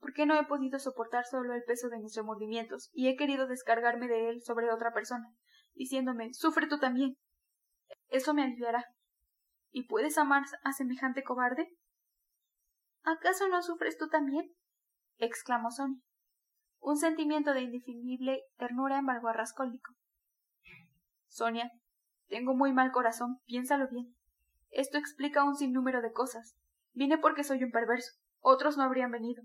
¿Por 0.00 0.12
qué 0.12 0.26
no 0.26 0.38
he 0.38 0.44
podido 0.44 0.78
soportar 0.78 1.24
solo 1.24 1.54
el 1.54 1.62
peso 1.62 1.88
de 1.88 1.98
mis 1.98 2.14
remordimientos 2.14 2.90
y 2.92 3.08
he 3.08 3.16
querido 3.16 3.46
descargarme 3.46 4.08
de 4.08 4.28
él 4.28 4.42
sobre 4.42 4.70
otra 4.70 4.92
persona, 4.92 5.32
diciéndome 5.74 6.34
sufre 6.34 6.66
tú 6.66 6.78
también? 6.78 7.16
Eso 8.14 8.32
me 8.32 8.44
aliviará. 8.44 8.84
¿Y 9.72 9.88
puedes 9.88 10.18
amar 10.18 10.44
a 10.62 10.72
semejante 10.72 11.24
cobarde? 11.24 11.68
¿Acaso 13.02 13.48
no 13.48 13.60
sufres 13.60 13.98
tú 13.98 14.06
también? 14.06 14.54
exclamó 15.16 15.72
Sonia. 15.72 16.00
Un 16.78 16.96
sentimiento 16.96 17.54
de 17.54 17.62
indefinible 17.62 18.44
ternura 18.56 18.98
embargó 18.98 19.30
a 19.30 19.32
Raskolnikov. 19.32 19.96
Sonia, 21.26 21.72
tengo 22.28 22.54
muy 22.54 22.72
mal 22.72 22.92
corazón, 22.92 23.40
piénsalo 23.46 23.88
bien. 23.88 24.14
Esto 24.70 24.96
explica 24.96 25.42
un 25.42 25.56
sinnúmero 25.56 26.00
de 26.00 26.12
cosas. 26.12 26.54
Vine 26.92 27.18
porque 27.18 27.42
soy 27.42 27.64
un 27.64 27.72
perverso. 27.72 28.12
Otros 28.38 28.76
no 28.76 28.84
habrían 28.84 29.10
venido. 29.10 29.42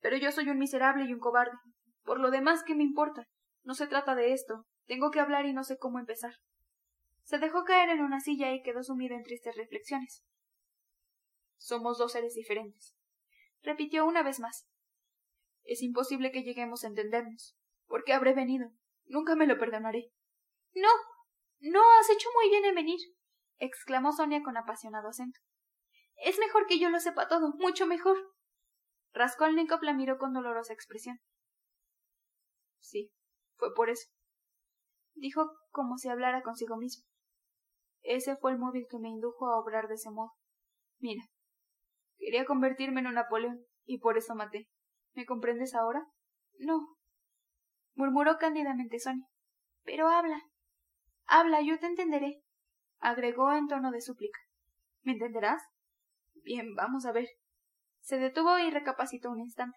Pero 0.00 0.16
yo 0.16 0.32
soy 0.32 0.50
un 0.50 0.58
miserable 0.58 1.04
y 1.04 1.14
un 1.14 1.20
cobarde. 1.20 1.56
Por 2.02 2.18
lo 2.18 2.32
demás, 2.32 2.64
¿qué 2.64 2.74
me 2.74 2.82
importa? 2.82 3.22
No 3.62 3.74
se 3.74 3.86
trata 3.86 4.16
de 4.16 4.32
esto. 4.32 4.66
Tengo 4.86 5.12
que 5.12 5.20
hablar 5.20 5.46
y 5.46 5.52
no 5.52 5.62
sé 5.62 5.78
cómo 5.78 6.00
empezar. 6.00 6.32
Se 7.22 7.38
dejó 7.38 7.64
caer 7.64 7.90
en 7.90 8.00
una 8.00 8.20
silla 8.20 8.52
y 8.52 8.62
quedó 8.62 8.82
sumido 8.82 9.14
en 9.14 9.22
tristes 9.22 9.56
reflexiones. 9.56 10.24
Somos 11.56 11.98
dos 11.98 12.12
seres 12.12 12.34
diferentes. 12.34 12.96
Repitió 13.62 14.06
una 14.06 14.22
vez 14.22 14.40
más. 14.40 14.68
Es 15.64 15.82
imposible 15.82 16.32
que 16.32 16.42
lleguemos 16.42 16.84
a 16.84 16.88
entendernos. 16.88 17.56
¿Por 17.86 18.04
qué 18.04 18.12
habré 18.12 18.34
venido? 18.34 18.70
Nunca 19.04 19.36
me 19.36 19.46
lo 19.46 19.58
perdonaré. 19.58 20.10
No. 20.74 20.88
No, 21.60 21.80
has 22.00 22.08
hecho 22.10 22.28
muy 22.34 22.48
bien 22.48 22.64
en 22.64 22.74
venir. 22.74 22.98
exclamó 23.58 24.12
Sonia 24.12 24.42
con 24.42 24.56
apasionado 24.56 25.08
acento. 25.08 25.38
Es 26.16 26.38
mejor 26.38 26.66
que 26.66 26.78
yo 26.78 26.88
lo 26.88 27.00
sepa 27.00 27.28
todo, 27.28 27.52
mucho 27.58 27.86
mejor. 27.86 28.16
Raskolnikov 29.12 29.82
la 29.82 29.92
miró 29.92 30.18
con 30.18 30.32
dolorosa 30.32 30.72
expresión. 30.72 31.20
Sí, 32.78 33.12
fue 33.56 33.74
por 33.74 33.90
eso. 33.90 34.08
Dijo 35.14 35.50
como 35.70 35.98
si 35.98 36.08
hablara 36.08 36.42
consigo 36.42 36.76
mismo. 36.76 37.09
Ese 38.02 38.36
fue 38.36 38.52
el 38.52 38.58
móvil 38.58 38.86
que 38.90 38.98
me 38.98 39.08
indujo 39.08 39.48
a 39.48 39.58
obrar 39.58 39.88
de 39.88 39.94
ese 39.94 40.10
modo. 40.10 40.32
Mira, 40.98 41.22
quería 42.18 42.44
convertirme 42.44 43.00
en 43.00 43.08
un 43.08 43.14
Napoleón, 43.14 43.64
y 43.84 43.98
por 43.98 44.16
eso 44.16 44.34
maté. 44.34 44.68
¿Me 45.14 45.26
comprendes 45.26 45.74
ahora? 45.74 46.04
No. 46.58 46.96
murmuró 47.94 48.36
cándidamente 48.38 48.98
Sonia. 48.98 49.26
Pero 49.82 50.08
habla. 50.08 50.40
Habla, 51.26 51.60
yo 51.62 51.78
te 51.78 51.86
entenderé. 51.86 52.42
agregó 52.98 53.52
en 53.52 53.66
tono 53.66 53.90
de 53.90 54.00
súplica. 54.00 54.40
¿Me 55.02 55.12
entenderás? 55.12 55.62
Bien, 56.34 56.74
vamos 56.74 57.06
a 57.06 57.12
ver. 57.12 57.28
Se 58.00 58.18
detuvo 58.18 58.58
y 58.58 58.70
recapacitó 58.70 59.30
un 59.30 59.40
instante. 59.40 59.76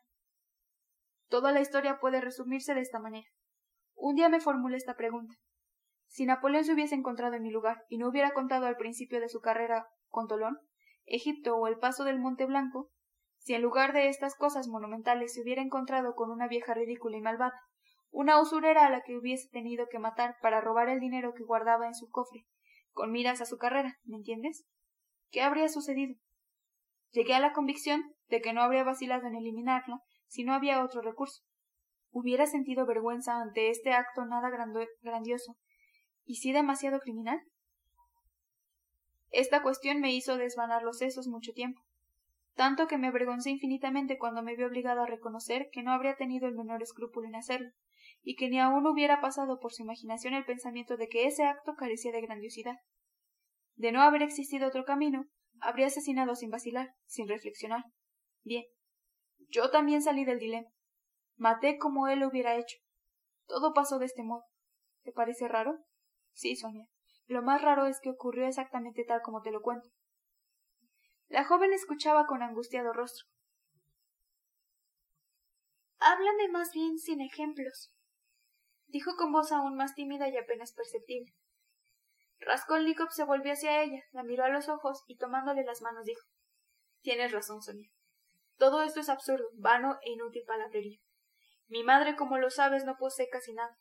Toda 1.29 1.51
la 1.51 1.62
historia 1.62 1.99
puede 1.99 2.21
resumirse 2.21 2.73
de 2.73 2.81
esta 2.81 2.99
manera. 2.99 3.27
Un 3.95 4.15
día 4.15 4.29
me 4.29 4.39
formulé 4.39 4.77
esta 4.77 4.95
pregunta. 4.95 5.33
Si 6.13 6.28
Napoleón 6.28 6.63
se 6.63 6.73
hubiese 6.73 6.93
encontrado 6.93 7.34
en 7.34 7.41
mi 7.41 7.49
lugar 7.49 7.86
y 7.89 7.97
no 7.97 8.08
hubiera 8.08 8.34
contado 8.34 8.67
al 8.67 8.78
principio 8.78 9.19
de 9.19 9.30
su 9.30 9.41
carrera 9.41 9.88
con 10.10 10.28
Tolón, 10.28 10.60
Egipto 11.08 11.56
o 11.56 11.65
el 11.65 11.80
paso 11.80 12.04
del 12.04 12.19
Monte 12.19 12.45
Blanco, 12.45 12.91
si 13.39 13.56
en 13.56 13.63
lugar 13.63 13.93
de 13.93 14.10
estas 14.10 14.36
cosas 14.36 14.67
monumentales 14.67 15.34
se 15.34 15.41
hubiera 15.41 15.63
encontrado 15.63 16.13
con 16.13 16.30
una 16.30 16.47
vieja 16.47 16.76
ridícula 16.76 17.17
y 17.17 17.21
malvada, 17.21 17.60
una 18.12 18.39
usurera 18.39 18.86
a 18.86 18.91
la 18.91 19.02
que 19.02 19.17
hubiese 19.17 19.49
tenido 19.49 19.88
que 19.89 19.97
matar 19.97 20.36
para 20.39 20.62
robar 20.62 20.88
el 20.88 20.99
dinero 20.99 21.34
que 21.34 21.43
guardaba 21.43 21.88
en 21.88 21.95
su 21.95 22.08
cofre, 22.12 22.45
con 22.91 23.12
miras 23.12 23.41
a 23.41 23.47
su 23.47 23.58
carrera, 23.58 23.97
¿me 24.04 24.17
entiendes? 24.17 24.67
¿Qué 25.32 25.41
habría 25.41 25.67
sucedido? 25.67 26.13
Llegué 27.10 27.34
a 27.34 27.39
la 27.39 27.54
convicción 27.54 28.04
de 28.28 28.39
que 28.39 28.54
no 28.54 28.62
habría 28.62 28.84
vacilado 28.84 29.26
en 29.26 29.34
eliminarla 29.34 29.97
si 30.28 30.43
no 30.43 30.54
había 30.54 30.84
otro 30.84 31.02
recurso. 31.02 31.41
Hubiera 32.12 32.45
sentido 32.45 32.86
vergüenza 32.86 33.41
ante 33.41 33.71
este 33.71 33.93
acto 33.93 34.26
nada 34.26 34.52
grandioso, 35.02 35.58
y 36.25 36.36
sí 36.36 36.51
demasiado 36.51 36.99
criminal. 36.99 37.41
Esta 39.31 39.62
cuestión 39.62 39.99
me 39.99 40.13
hizo 40.13 40.38
desvanar 40.38 40.83
los 40.83 40.99
sesos 40.99 41.27
mucho 41.27 41.53
tiempo, 41.53 41.81
tanto 42.55 42.88
que 42.88 42.97
me 42.97 43.07
avergoncé 43.07 43.49
infinitamente 43.49 44.17
cuando 44.17 44.43
me 44.43 44.55
vi 44.55 44.63
obligado 44.63 45.01
a 45.01 45.07
reconocer 45.07 45.69
que 45.71 45.81
no 45.81 45.91
habría 45.91 46.15
tenido 46.15 46.47
el 46.47 46.55
menor 46.55 46.83
escrúpulo 46.83 47.27
en 47.27 47.36
hacerlo, 47.36 47.71
y 48.21 48.36
que 48.36 48.49
ni 48.49 48.59
aun 48.59 48.86
hubiera 48.86 49.21
pasado 49.21 49.59
por 49.59 49.73
su 49.73 49.81
imaginación 49.81 50.33
el 50.33 50.45
pensamiento 50.45 50.97
de 50.97 51.07
que 51.07 51.25
ese 51.25 51.45
acto 51.45 51.73
carecía 51.75 52.12
de 52.12 52.21
grandiosidad. 52.21 52.77
De 53.75 53.91
no 53.91 54.01
haber 54.01 54.21
existido 54.21 54.67
otro 54.67 54.86
camino, 54.86 55.25
habría 55.59 55.88
asesinado 55.88 56.36
sin 56.36 56.51
vacilar, 56.51 56.93
sin 57.05 57.27
reflexionar. 57.27 57.83
Bien. 58.43 58.63
Yo 59.49 59.71
también 59.71 60.01
salí 60.01 60.25
del 60.25 60.39
dilema. 60.39 60.67
Maté 61.38 61.77
como 61.77 62.07
él 62.07 62.19
lo 62.19 62.27
hubiera 62.27 62.55
hecho. 62.55 62.77
Todo 63.47 63.73
pasó 63.73 63.97
de 63.99 64.05
este 64.05 64.23
modo. 64.23 64.43
¿Te 65.03 65.12
parece 65.12 65.47
raro? 65.47 65.79
Sí, 66.34 66.56
Sonia. 66.56 66.88
Lo 67.28 67.41
más 67.41 67.62
raro 67.62 67.86
es 67.86 68.00
que 68.02 68.10
ocurrió 68.10 68.46
exactamente 68.46 69.06
tal 69.06 69.22
como 69.22 69.41
te 69.41 69.52
lo 69.52 69.62
cuento. 69.62 69.89
La 71.30 71.46
joven 71.46 71.74
escuchaba 71.74 72.26
con 72.28 72.43
angustiado 72.43 72.93
rostro. 72.93 73.28
Háblame 76.00 76.50
más 76.50 76.72
bien 76.74 77.00
sin 77.00 77.22
ejemplos, 77.22 77.96
dijo 78.88 79.15
con 79.15 79.32
voz 79.32 79.52
aún 79.54 79.76
más 79.76 79.96
tímida 79.96 80.28
y 80.28 80.38
apenas 80.38 80.74
perceptible. 80.74 81.34
Raskolnikov 82.39 83.10
se 83.12 83.24
volvió 83.24 83.54
hacia 83.54 83.82
ella, 83.82 84.04
la 84.12 84.24
miró 84.24 84.43
a 84.43 84.50
los 84.50 84.67
ojos 84.67 85.04
y 85.08 85.17
tomándole 85.17 85.63
las 85.63 85.82
manos 85.82 86.04
dijo 86.04 86.22
Tienes 87.02 87.32
razón, 87.32 87.62
Sonia. 87.62 87.89
Todo 88.58 88.84
esto 88.84 89.00
es 89.00 89.10
absurdo, 89.10 89.46
vano 89.54 89.98
e 90.04 90.12
inútil 90.12 90.43
palabrería. 90.46 91.00
Mi 91.67 91.84
madre, 91.84 92.15
como 92.15 92.38
lo 92.38 92.50
sabes, 92.50 92.86
no 92.86 92.98
posee 92.98 93.30
casi 93.30 93.54
nada. 93.54 93.78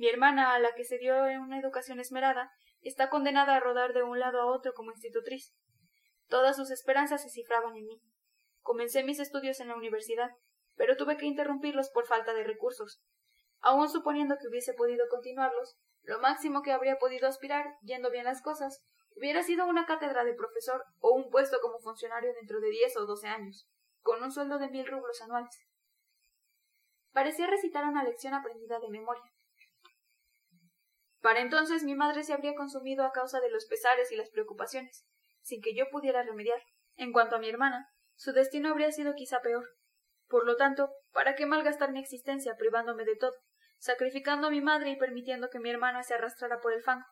Mi 0.00 0.08
hermana, 0.08 0.54
a 0.54 0.58
la 0.58 0.74
que 0.74 0.84
se 0.84 0.96
dio 0.96 1.14
una 1.42 1.58
educación 1.58 2.00
esmerada, 2.00 2.50
está 2.80 3.10
condenada 3.10 3.54
a 3.54 3.60
rodar 3.60 3.92
de 3.92 4.02
un 4.02 4.18
lado 4.18 4.40
a 4.40 4.46
otro 4.46 4.72
como 4.72 4.92
institutriz. 4.92 5.54
Todas 6.26 6.56
sus 6.56 6.70
esperanzas 6.70 7.22
se 7.22 7.28
cifraban 7.28 7.76
en 7.76 7.84
mí. 7.84 8.00
Comencé 8.62 9.04
mis 9.04 9.20
estudios 9.20 9.60
en 9.60 9.68
la 9.68 9.76
universidad, 9.76 10.30
pero 10.74 10.96
tuve 10.96 11.18
que 11.18 11.26
interrumpirlos 11.26 11.90
por 11.90 12.06
falta 12.06 12.32
de 12.32 12.44
recursos. 12.44 13.04
Aun 13.58 13.90
suponiendo 13.90 14.38
que 14.40 14.48
hubiese 14.48 14.72
podido 14.72 15.04
continuarlos, 15.10 15.76
lo 16.04 16.18
máximo 16.18 16.62
que 16.62 16.72
habría 16.72 16.96
podido 16.96 17.28
aspirar, 17.28 17.66
yendo 17.82 18.10
bien 18.10 18.24
las 18.24 18.40
cosas, 18.40 18.82
hubiera 19.16 19.42
sido 19.42 19.66
una 19.66 19.84
cátedra 19.84 20.24
de 20.24 20.32
profesor 20.32 20.82
o 21.00 21.10
un 21.10 21.28
puesto 21.28 21.58
como 21.60 21.78
funcionario 21.78 22.32
dentro 22.40 22.58
de 22.60 22.70
diez 22.70 22.96
o 22.96 23.04
doce 23.04 23.28
años, 23.28 23.68
con 24.00 24.22
un 24.22 24.32
sueldo 24.32 24.58
de 24.58 24.70
mil 24.70 24.86
rublos 24.86 25.20
anuales. 25.20 25.68
Parecía 27.12 27.48
recitar 27.48 27.84
una 27.84 28.02
lección 28.02 28.32
aprendida 28.32 28.80
de 28.80 28.88
memoria. 28.88 29.30
Para 31.20 31.40
entonces 31.40 31.84
mi 31.84 31.94
madre 31.94 32.24
se 32.24 32.32
habría 32.32 32.54
consumido 32.54 33.04
a 33.04 33.12
causa 33.12 33.40
de 33.40 33.50
los 33.50 33.66
pesares 33.66 34.10
y 34.12 34.16
las 34.16 34.30
preocupaciones, 34.30 35.06
sin 35.42 35.60
que 35.60 35.74
yo 35.74 35.84
pudiera 35.90 36.22
remediar. 36.22 36.60
En 36.96 37.12
cuanto 37.12 37.36
a 37.36 37.38
mi 37.38 37.48
hermana, 37.48 37.88
su 38.14 38.32
destino 38.32 38.70
habría 38.70 38.92
sido 38.92 39.14
quizá 39.14 39.40
peor. 39.40 39.64
Por 40.28 40.46
lo 40.46 40.56
tanto, 40.56 40.90
¿para 41.12 41.34
qué 41.34 41.46
malgastar 41.46 41.92
mi 41.92 42.00
existencia 42.00 42.56
privándome 42.56 43.04
de 43.04 43.16
todo? 43.16 43.34
sacrificando 43.80 44.48
a 44.48 44.50
mi 44.50 44.60
madre 44.60 44.90
y 44.90 44.96
permitiendo 44.96 45.48
que 45.48 45.58
mi 45.58 45.70
hermana 45.70 46.02
se 46.02 46.14
arrastrara 46.14 46.60
por 46.60 46.72
el 46.72 46.82
fango, 46.82 47.06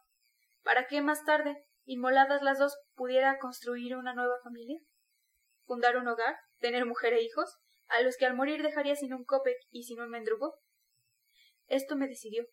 para 0.62 0.86
que 0.86 1.00
más 1.00 1.24
tarde, 1.24 1.56
inmoladas 1.84 2.42
las 2.42 2.58
dos, 2.58 2.78
pudiera 2.94 3.38
construir 3.38 3.96
una 3.96 4.12
nueva 4.14 4.38
familia, 4.44 4.78
fundar 5.64 5.96
un 5.96 6.06
hogar, 6.06 6.36
tener 6.58 6.84
mujer 6.84 7.14
e 7.14 7.22
hijos, 7.22 7.56
a 7.88 8.02
los 8.02 8.18
que 8.18 8.26
al 8.26 8.34
morir 8.34 8.62
dejaría 8.62 8.94
sin 8.96 9.14
un 9.14 9.24
copec 9.24 9.56
y 9.70 9.84
sin 9.84 10.00
un 10.00 10.10
mendrugo. 10.10 10.60
Esto 11.68 11.96
me 11.96 12.06
decidió. 12.06 12.44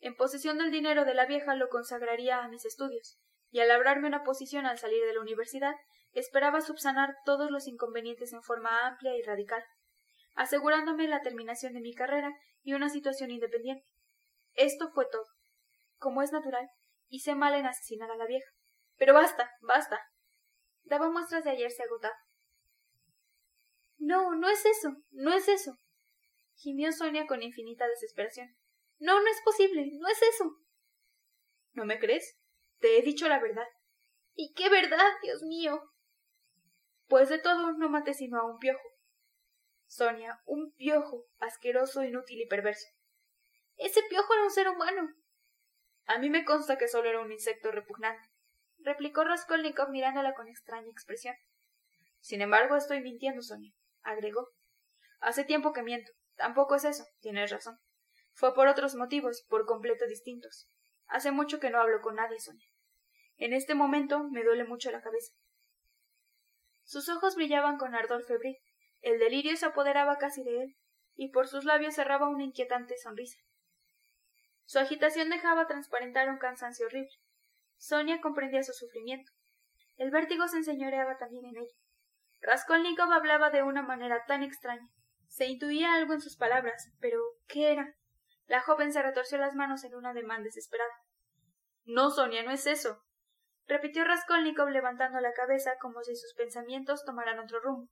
En 0.00 0.16
posesión 0.16 0.58
del 0.58 0.70
dinero 0.70 1.04
de 1.04 1.14
la 1.14 1.26
vieja 1.26 1.54
lo 1.54 1.68
consagraría 1.68 2.42
a 2.42 2.48
mis 2.48 2.64
estudios, 2.64 3.18
y 3.50 3.60
al 3.60 3.68
labrarme 3.68 4.08
una 4.08 4.24
posición 4.24 4.64
al 4.66 4.78
salir 4.78 5.04
de 5.04 5.14
la 5.14 5.20
universidad, 5.20 5.74
esperaba 6.12 6.60
subsanar 6.60 7.16
todos 7.24 7.50
los 7.50 7.68
inconvenientes 7.68 8.32
en 8.32 8.42
forma 8.42 8.86
amplia 8.86 9.16
y 9.16 9.22
radical, 9.22 9.62
asegurándome 10.34 11.06
la 11.06 11.20
terminación 11.20 11.74
de 11.74 11.80
mi 11.80 11.94
carrera 11.94 12.32
y 12.62 12.72
una 12.72 12.88
situación 12.88 13.30
independiente. 13.30 13.86
Esto 14.54 14.90
fue 14.90 15.06
todo. 15.10 15.26
Como 15.98 16.22
es 16.22 16.32
natural, 16.32 16.68
hice 17.08 17.34
mal 17.34 17.54
en 17.54 17.66
asesinar 17.66 18.10
a 18.10 18.16
la 18.16 18.26
vieja. 18.26 18.50
Pero 18.96 19.14
basta, 19.14 19.50
basta. 19.60 20.00
Daba 20.84 21.10
muestras 21.10 21.44
de 21.44 21.50
ayer 21.50 21.70
se 21.70 21.82
agotaba. 21.82 22.16
No, 23.98 24.34
no 24.34 24.48
es 24.48 24.64
eso, 24.64 24.96
no 25.10 25.32
es 25.32 25.46
eso. 25.48 25.78
gimió 26.54 26.90
Sonia 26.90 27.26
con 27.26 27.42
infinita 27.42 27.86
desesperación. 27.86 28.48
No, 29.00 29.20
no 29.20 29.28
es 29.28 29.40
posible, 29.44 29.88
no 29.98 30.08
es 30.08 30.22
eso. 30.22 30.56
¿No 31.72 31.84
me 31.84 31.98
crees? 31.98 32.38
Te 32.78 32.98
he 32.98 33.02
dicho 33.02 33.28
la 33.28 33.40
verdad. 33.40 33.66
¿Y 34.34 34.52
qué 34.54 34.68
verdad, 34.68 35.10
Dios 35.22 35.42
mío? 35.42 35.82
Pues 37.08 37.28
de 37.28 37.38
todo 37.38 37.72
no 37.72 37.88
maté 37.88 38.14
sino 38.14 38.38
a 38.38 38.46
un 38.46 38.58
piojo, 38.58 38.88
Sonia, 39.86 40.40
un 40.46 40.72
piojo, 40.76 41.26
asqueroso, 41.40 42.04
inútil 42.04 42.40
y 42.40 42.46
perverso. 42.46 42.86
Ese 43.76 44.02
piojo 44.08 44.32
era 44.34 44.44
un 44.44 44.50
ser 44.50 44.68
humano. 44.68 45.08
A 46.06 46.18
mí 46.18 46.30
me 46.30 46.44
consta 46.44 46.78
que 46.78 46.86
solo 46.86 47.08
era 47.08 47.20
un 47.20 47.32
insecto 47.32 47.72
repugnante, 47.72 48.28
replicó 48.78 49.24
Raskolnikov 49.24 49.90
mirándola 49.90 50.34
con 50.34 50.48
extraña 50.48 50.90
expresión. 50.90 51.34
Sin 52.20 52.40
embargo, 52.40 52.76
estoy 52.76 53.00
mintiendo, 53.00 53.42
Sonia, 53.42 53.72
agregó. 54.02 54.48
Hace 55.18 55.44
tiempo 55.44 55.72
que 55.72 55.82
miento. 55.82 56.12
Tampoco 56.36 56.76
es 56.76 56.84
eso. 56.84 57.04
Tienes 57.20 57.50
razón. 57.50 57.78
Fue 58.40 58.54
por 58.54 58.68
otros 58.68 58.94
motivos, 58.94 59.44
por 59.50 59.66
completo 59.66 60.06
distintos. 60.06 60.66
Hace 61.08 61.30
mucho 61.30 61.60
que 61.60 61.68
no 61.68 61.78
hablo 61.78 62.00
con 62.00 62.14
nadie, 62.14 62.40
Sonia. 62.40 62.66
En 63.36 63.52
este 63.52 63.74
momento 63.74 64.30
me 64.30 64.42
duele 64.42 64.64
mucho 64.64 64.90
la 64.90 65.02
cabeza. 65.02 65.34
Sus 66.82 67.10
ojos 67.10 67.36
brillaban 67.36 67.76
con 67.76 67.94
ardor 67.94 68.24
febril, 68.24 68.56
el 69.02 69.18
delirio 69.18 69.54
se 69.58 69.66
apoderaba 69.66 70.16
casi 70.16 70.42
de 70.42 70.62
él, 70.62 70.76
y 71.16 71.32
por 71.32 71.48
sus 71.48 71.66
labios 71.66 71.96
cerraba 71.96 72.30
una 72.30 72.44
inquietante 72.44 72.96
sonrisa. 72.96 73.36
Su 74.64 74.78
agitación 74.78 75.28
dejaba 75.28 75.66
transparentar 75.66 76.30
un 76.30 76.38
cansancio 76.38 76.86
horrible. 76.86 77.12
Sonia 77.76 78.22
comprendía 78.22 78.62
su 78.62 78.72
sufrimiento. 78.72 79.30
El 79.98 80.10
vértigo 80.10 80.48
se 80.48 80.56
enseñoreaba 80.56 81.18
también 81.18 81.44
en 81.44 81.58
ella. 81.58 81.76
Raskolnikov 82.40 83.12
hablaba 83.12 83.50
de 83.50 83.64
una 83.64 83.82
manera 83.82 84.24
tan 84.26 84.42
extraña. 84.42 84.88
Se 85.26 85.44
intuía 85.44 85.92
algo 85.92 86.14
en 86.14 86.22
sus 86.22 86.38
palabras, 86.38 86.90
pero 87.00 87.20
¿qué 87.46 87.72
era? 87.72 87.99
La 88.50 88.60
joven 88.62 88.92
se 88.92 89.00
retorció 89.00 89.38
las 89.38 89.54
manos 89.54 89.84
en 89.84 89.94
un 89.94 90.06
ademán 90.06 90.42
desesperado. 90.42 90.90
No, 91.84 92.10
Sonia, 92.10 92.42
no 92.42 92.50
es 92.50 92.66
eso. 92.66 93.00
repitió 93.68 94.02
Raskolnikov 94.02 94.70
levantando 94.70 95.20
la 95.20 95.32
cabeza 95.32 95.76
como 95.80 96.02
si 96.02 96.16
sus 96.16 96.34
pensamientos 96.34 97.04
tomaran 97.04 97.38
otro 97.38 97.60
rumbo 97.60 97.88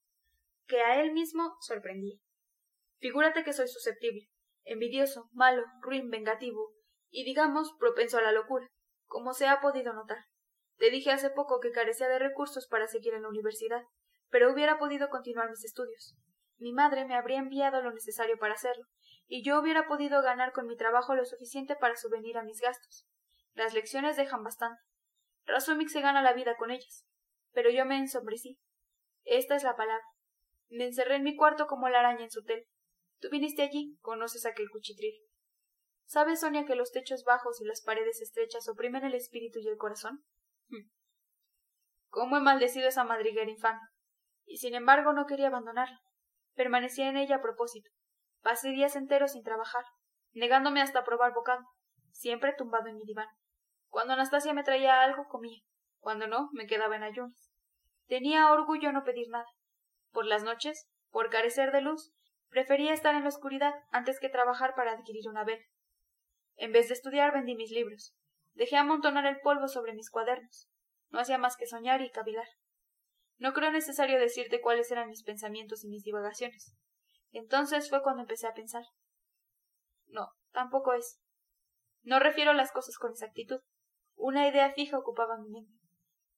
que 0.66 0.80
a 0.80 1.00
él 1.00 1.12
mismo 1.12 1.56
sorprendía. 1.60 2.18
Figúrate 2.98 3.44
que 3.44 3.52
soy 3.52 3.68
susceptible, 3.68 4.28
envidioso, 4.64 5.28
malo, 5.30 5.62
ruin, 5.80 6.10
vengativo, 6.10 6.74
y 7.08 7.24
digamos 7.24 7.72
propenso 7.78 8.18
a 8.18 8.22
la 8.22 8.32
locura, 8.32 8.66
como 9.06 9.34
se 9.34 9.46
ha 9.46 9.60
podido 9.60 9.92
notar. 9.92 10.24
Te 10.76 10.90
dije 10.90 11.12
hace 11.12 11.30
poco 11.30 11.60
que 11.60 11.70
carecía 11.70 12.08
de 12.08 12.18
recursos 12.18 12.66
para 12.66 12.88
seguir 12.88 13.14
en 13.14 13.22
la 13.22 13.28
universidad, 13.28 13.84
pero 14.28 14.52
hubiera 14.52 14.76
podido 14.76 15.08
continuar 15.08 15.50
mis 15.50 15.64
estudios. 15.64 16.16
Mi 16.56 16.72
madre 16.72 17.04
me 17.04 17.14
habría 17.14 17.38
enviado 17.38 17.80
lo 17.80 17.92
necesario 17.92 18.36
para 18.38 18.54
hacerlo, 18.54 18.86
y 19.28 19.44
yo 19.44 19.60
hubiera 19.60 19.86
podido 19.86 20.22
ganar 20.22 20.52
con 20.52 20.66
mi 20.66 20.76
trabajo 20.76 21.14
lo 21.14 21.24
suficiente 21.26 21.76
para 21.76 21.96
subvenir 21.96 22.38
a 22.38 22.42
mis 22.42 22.60
gastos. 22.60 23.06
Las 23.52 23.74
lecciones 23.74 24.16
dejan 24.16 24.42
bastante. 24.42 24.80
Razumik 25.44 25.90
se 25.90 26.00
gana 26.00 26.22
la 26.22 26.32
vida 26.32 26.56
con 26.56 26.70
ellas. 26.70 27.06
Pero 27.52 27.70
yo 27.70 27.84
me 27.84 27.98
ensombrecí. 27.98 28.58
Esta 29.24 29.54
es 29.54 29.62
la 29.62 29.76
palabra. 29.76 30.04
Me 30.70 30.86
encerré 30.86 31.16
en 31.16 31.24
mi 31.24 31.36
cuarto 31.36 31.66
como 31.66 31.88
la 31.90 32.00
araña 32.00 32.24
en 32.24 32.30
su 32.30 32.42
tel. 32.42 32.66
Tú 33.20 33.28
viniste 33.30 33.62
allí, 33.62 33.98
conoces 34.00 34.46
aquel 34.46 34.70
cuchitril. 34.70 35.14
¿Sabes, 36.06 36.40
Sonia, 36.40 36.64
que 36.64 36.74
los 36.74 36.90
techos 36.90 37.24
bajos 37.24 37.60
y 37.60 37.66
las 37.66 37.82
paredes 37.82 38.22
estrechas 38.22 38.66
oprimen 38.68 39.04
el 39.04 39.14
espíritu 39.14 39.58
y 39.58 39.68
el 39.68 39.76
corazón? 39.76 40.24
Hmm. 40.68 40.88
¿Cómo 42.08 42.38
he 42.38 42.40
maldecido 42.40 42.88
esa 42.88 43.04
madriguera 43.04 43.50
infame? 43.50 43.80
Y 44.46 44.56
sin 44.56 44.74
embargo 44.74 45.12
no 45.12 45.26
quería 45.26 45.48
abandonarla. 45.48 46.00
Permanecía 46.54 47.08
en 47.08 47.18
ella 47.18 47.36
a 47.36 47.42
propósito. 47.42 47.90
Pasé 48.48 48.70
días 48.70 48.96
enteros 48.96 49.32
sin 49.32 49.42
trabajar, 49.42 49.84
negándome 50.32 50.80
hasta 50.80 51.04
probar 51.04 51.34
bocado, 51.34 51.66
siempre 52.12 52.54
tumbado 52.56 52.88
en 52.88 52.96
mi 52.96 53.04
diván. 53.04 53.28
Cuando 53.90 54.14
Anastasia 54.14 54.54
me 54.54 54.64
traía 54.64 55.02
algo, 55.02 55.28
comía. 55.28 55.60
Cuando 55.98 56.28
no, 56.28 56.48
me 56.54 56.66
quedaba 56.66 56.96
en 56.96 57.02
ayunas. 57.02 57.52
Tenía 58.06 58.50
orgullo 58.50 58.90
no 58.90 59.04
pedir 59.04 59.28
nada. 59.28 59.44
Por 60.12 60.24
las 60.24 60.44
noches, 60.44 60.88
por 61.10 61.28
carecer 61.28 61.72
de 61.72 61.82
luz, 61.82 62.14
prefería 62.48 62.94
estar 62.94 63.14
en 63.14 63.24
la 63.24 63.28
oscuridad 63.28 63.74
antes 63.90 64.18
que 64.18 64.30
trabajar 64.30 64.74
para 64.74 64.92
adquirir 64.92 65.28
una 65.28 65.44
vela. 65.44 65.66
En 66.56 66.72
vez 66.72 66.88
de 66.88 66.94
estudiar, 66.94 67.34
vendí 67.34 67.54
mis 67.54 67.70
libros. 67.70 68.14
Dejé 68.54 68.78
amontonar 68.78 69.26
el 69.26 69.40
polvo 69.42 69.68
sobre 69.68 69.92
mis 69.92 70.10
cuadernos. 70.10 70.70
No 71.10 71.20
hacía 71.20 71.36
más 71.36 71.58
que 71.58 71.66
soñar 71.66 72.00
y 72.00 72.10
cavilar. 72.10 72.48
No 73.36 73.52
creo 73.52 73.70
necesario 73.70 74.18
decirte 74.18 74.62
cuáles 74.62 74.90
eran 74.90 75.10
mis 75.10 75.22
pensamientos 75.22 75.84
y 75.84 75.88
mis 75.88 76.02
divagaciones. 76.02 76.78
Entonces 77.30 77.88
fue 77.88 78.02
cuando 78.02 78.22
empecé 78.22 78.46
a 78.46 78.54
pensar. 78.54 78.84
No, 80.06 80.32
tampoco 80.52 80.94
es. 80.94 81.20
No 82.02 82.18
refiero 82.18 82.52
las 82.52 82.72
cosas 82.72 82.96
con 82.98 83.10
exactitud. 83.10 83.60
Una 84.14 84.48
idea 84.48 84.72
fija 84.72 84.98
ocupaba 84.98 85.38
mi 85.38 85.50
mente. 85.50 85.78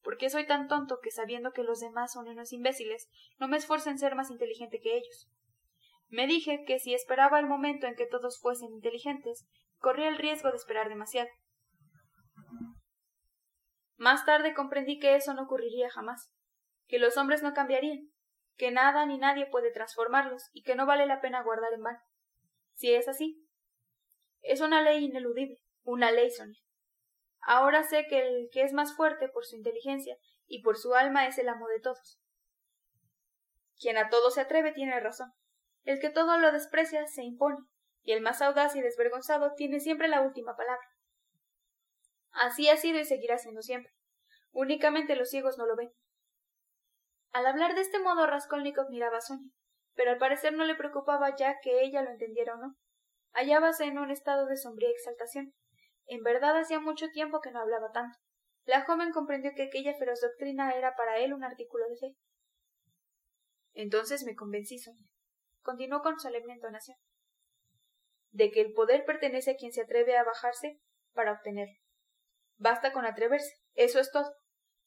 ¿Por 0.02 0.16
qué 0.16 0.30
soy 0.30 0.46
tan 0.46 0.66
tonto 0.66 0.98
que 1.02 1.10
sabiendo 1.10 1.52
que 1.52 1.62
los 1.62 1.80
demás 1.80 2.12
son 2.12 2.26
unos 2.28 2.52
imbéciles, 2.52 3.08
no 3.38 3.48
me 3.48 3.58
esfuerzo 3.58 3.90
en 3.90 3.98
ser 3.98 4.14
más 4.14 4.30
inteligente 4.30 4.80
que 4.80 4.96
ellos? 4.96 5.30
Me 6.08 6.26
dije 6.26 6.64
que 6.66 6.78
si 6.78 6.94
esperaba 6.94 7.38
el 7.38 7.46
momento 7.46 7.86
en 7.86 7.94
que 7.94 8.06
todos 8.06 8.40
fuesen 8.40 8.72
inteligentes, 8.72 9.46
corría 9.78 10.08
el 10.08 10.18
riesgo 10.18 10.50
de 10.50 10.56
esperar 10.56 10.88
demasiado. 10.88 11.28
Más 13.96 14.24
tarde 14.24 14.54
comprendí 14.54 14.98
que 14.98 15.14
eso 15.14 15.34
no 15.34 15.42
ocurriría 15.42 15.90
jamás, 15.90 16.32
que 16.88 16.98
los 16.98 17.16
hombres 17.16 17.42
no 17.42 17.52
cambiarían, 17.52 18.09
que 18.60 18.70
nada 18.70 19.06
ni 19.06 19.16
nadie 19.16 19.46
puede 19.46 19.72
transformarlos 19.72 20.50
y 20.52 20.62
que 20.62 20.74
no 20.74 20.84
vale 20.84 21.06
la 21.06 21.22
pena 21.22 21.42
guardar 21.42 21.72
en 21.72 21.82
vano. 21.82 21.98
Si 22.74 22.92
es 22.92 23.08
así, 23.08 23.42
es 24.42 24.60
una 24.60 24.82
ley 24.82 25.02
ineludible, 25.02 25.62
una 25.82 26.12
ley, 26.12 26.30
Sonia. 26.30 26.60
Ahora 27.40 27.84
sé 27.84 28.06
que 28.06 28.20
el 28.20 28.50
que 28.52 28.60
es 28.60 28.74
más 28.74 28.94
fuerte 28.94 29.30
por 29.30 29.46
su 29.46 29.56
inteligencia 29.56 30.14
y 30.46 30.60
por 30.60 30.76
su 30.76 30.94
alma 30.94 31.26
es 31.26 31.38
el 31.38 31.48
amo 31.48 31.68
de 31.68 31.80
todos. 31.80 32.20
Quien 33.78 33.96
a 33.96 34.10
todo 34.10 34.30
se 34.30 34.42
atreve 34.42 34.72
tiene 34.72 35.00
razón. 35.00 35.32
El 35.84 35.98
que 35.98 36.10
todo 36.10 36.36
lo 36.36 36.52
desprecia 36.52 37.06
se 37.06 37.22
impone, 37.22 37.64
y 38.02 38.12
el 38.12 38.20
más 38.20 38.42
audaz 38.42 38.76
y 38.76 38.82
desvergonzado 38.82 39.54
tiene 39.54 39.80
siempre 39.80 40.06
la 40.06 40.20
última 40.20 40.54
palabra. 40.54 40.86
Así 42.32 42.68
ha 42.68 42.76
sido 42.76 42.98
y 42.98 43.06
seguirá 43.06 43.38
siendo 43.38 43.62
siempre. 43.62 43.94
Únicamente 44.52 45.16
los 45.16 45.30
ciegos 45.30 45.56
no 45.56 45.64
lo 45.64 45.76
ven. 45.76 45.90
Al 47.32 47.46
hablar 47.46 47.74
de 47.74 47.82
este 47.82 48.00
modo, 48.00 48.26
Raskolnikov 48.26 48.90
miraba 48.90 49.18
a 49.18 49.20
Sonia, 49.20 49.50
pero 49.94 50.10
al 50.10 50.18
parecer 50.18 50.52
no 50.52 50.64
le 50.64 50.74
preocupaba 50.74 51.36
ya 51.36 51.60
que 51.62 51.82
ella 51.82 52.02
lo 52.02 52.10
entendiera 52.10 52.54
o 52.54 52.58
no. 52.58 52.76
Hallábase 53.32 53.84
en 53.84 53.98
un 53.98 54.10
estado 54.10 54.46
de 54.46 54.56
sombría 54.56 54.90
exaltación. 54.90 55.54
En 56.06 56.22
verdad 56.22 56.58
hacía 56.58 56.80
mucho 56.80 57.06
tiempo 57.08 57.40
que 57.40 57.52
no 57.52 57.60
hablaba 57.60 57.92
tanto. 57.92 58.18
La 58.64 58.84
joven 58.84 59.12
comprendió 59.12 59.52
que 59.54 59.64
aquella 59.64 59.94
feroz 59.94 60.20
doctrina 60.20 60.72
era 60.74 60.96
para 60.96 61.18
él 61.18 61.32
un 61.32 61.44
artículo 61.44 61.88
de 61.88 61.96
fe. 61.96 62.16
Entonces 63.74 64.24
me 64.24 64.34
convencí, 64.34 64.78
Sonia. 64.78 65.06
Continuó 65.62 66.02
con 66.02 66.18
solemne 66.18 66.54
entonación. 66.54 66.96
De 68.32 68.50
que 68.50 68.60
el 68.60 68.72
poder 68.72 69.04
pertenece 69.04 69.52
a 69.52 69.56
quien 69.56 69.72
se 69.72 69.82
atreve 69.82 70.16
a 70.16 70.24
bajarse 70.24 70.80
para 71.14 71.32
obtenerlo. 71.32 71.76
Basta 72.56 72.92
con 72.92 73.06
atreverse. 73.06 73.54
Eso 73.74 74.00
es 74.00 74.10
todo. 74.10 74.34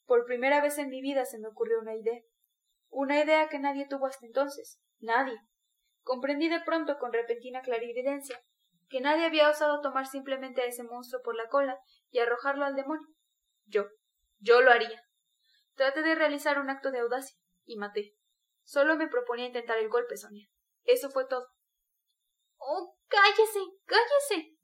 Por 0.06 0.26
primera 0.26 0.62
vez 0.62 0.78
en 0.78 0.90
mi 0.90 1.02
vida 1.02 1.26
se 1.26 1.40
me 1.40 1.48
ocurrió 1.48 1.80
una 1.80 1.96
idea. 1.96 2.22
Una 2.96 3.20
idea 3.24 3.50
que 3.50 3.58
nadie 3.58 3.88
tuvo 3.88 4.06
hasta 4.06 4.26
entonces. 4.26 4.80
Nadie. 5.00 5.36
Comprendí 6.04 6.48
de 6.48 6.62
pronto 6.62 7.00
con 7.00 7.12
repentina 7.12 7.62
clarividencia 7.62 8.40
que 8.88 9.02
nadie 9.02 9.26
había 9.26 9.50
osado 9.50 9.82
tomar 9.82 10.06
simplemente 10.06 10.62
a 10.62 10.66
ese 10.66 10.84
monstruo 10.84 11.24
por 11.24 11.36
la 11.36 11.50
cola 11.50 11.80
y 12.12 12.20
arrojarlo 12.20 12.66
al 12.66 12.76
demonio. 12.76 13.08
Yo. 13.66 13.86
Yo 14.38 14.62
lo 14.62 14.70
haría. 14.70 15.02
Traté 15.74 16.04
de 16.04 16.14
realizar 16.14 16.60
un 16.60 16.70
acto 16.70 16.92
de 16.92 17.00
audacia 17.00 17.36
y 17.66 17.78
maté. 17.78 18.14
Solo 18.62 18.96
me 18.96 19.08
proponía 19.08 19.48
intentar 19.48 19.80
el 19.80 19.90
golpe, 19.90 20.16
Sonia. 20.16 20.48
Eso 20.84 21.10
fue 21.10 21.26
todo. 21.26 21.48
Oh, 22.58 22.96
cállese, 23.08 23.60
cállese. 23.86 24.56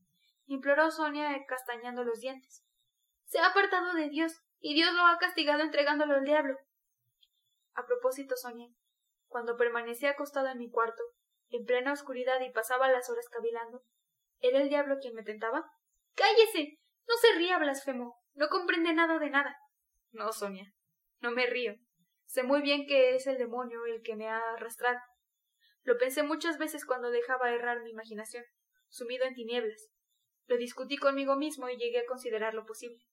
imploró 0.45 0.91
Sonia 0.91 1.35
castañando 1.47 2.03
los 2.03 2.19
dientes. 2.19 2.63
Se 3.25 3.39
ha 3.39 3.47
apartado 3.47 3.93
de 3.93 4.09
Dios, 4.09 4.39
y 4.59 4.75
Dios 4.75 4.93
lo 4.93 5.07
ha 5.07 5.17
castigado 5.17 5.63
entregándolo 5.63 6.15
al 6.15 6.25
diablo. 6.25 6.55
A 7.79 7.85
propósito, 7.85 8.35
Sonia, 8.35 8.67
cuando 9.29 9.55
permanecí 9.55 10.05
acostado 10.05 10.49
en 10.49 10.57
mi 10.57 10.69
cuarto, 10.69 11.01
en 11.49 11.63
plena 11.63 11.93
oscuridad 11.93 12.41
y 12.41 12.51
pasaba 12.51 12.91
las 12.91 13.09
horas 13.09 13.29
cavilando. 13.29 13.85
¿Era 14.41 14.61
el 14.61 14.67
diablo 14.67 14.97
quien 14.99 15.13
me 15.13 15.23
tentaba? 15.23 15.63
¡Cállese! 16.13 16.77
No 17.07 17.15
se 17.15 17.37
ría, 17.37 17.57
blasfemo. 17.57 18.19
No 18.33 18.49
comprende 18.49 18.93
nada 18.93 19.17
de 19.17 19.29
nada. 19.29 19.57
No, 20.11 20.33
Sonia. 20.33 20.73
No 21.21 21.31
me 21.31 21.45
río. 21.45 21.75
Sé 22.25 22.43
muy 22.43 22.61
bien 22.61 22.85
que 22.85 23.15
es 23.15 23.27
el 23.27 23.37
demonio 23.37 23.85
el 23.85 24.01
que 24.01 24.17
me 24.17 24.27
ha 24.27 24.41
arrastrado. 24.55 24.99
Lo 25.83 25.97
pensé 25.97 26.23
muchas 26.23 26.57
veces 26.57 26.83
cuando 26.83 27.11
dejaba 27.11 27.49
errar 27.53 27.81
mi 27.81 27.91
imaginación, 27.91 28.43
sumido 28.89 29.23
en 29.23 29.35
tinieblas. 29.35 29.89
Lo 30.47 30.57
discutí 30.57 30.97
conmigo 30.97 31.37
mismo 31.37 31.69
y 31.69 31.77
llegué 31.77 31.99
a 31.99 32.05
considerar 32.05 32.53
lo 32.53 32.65
posible. 32.65 33.05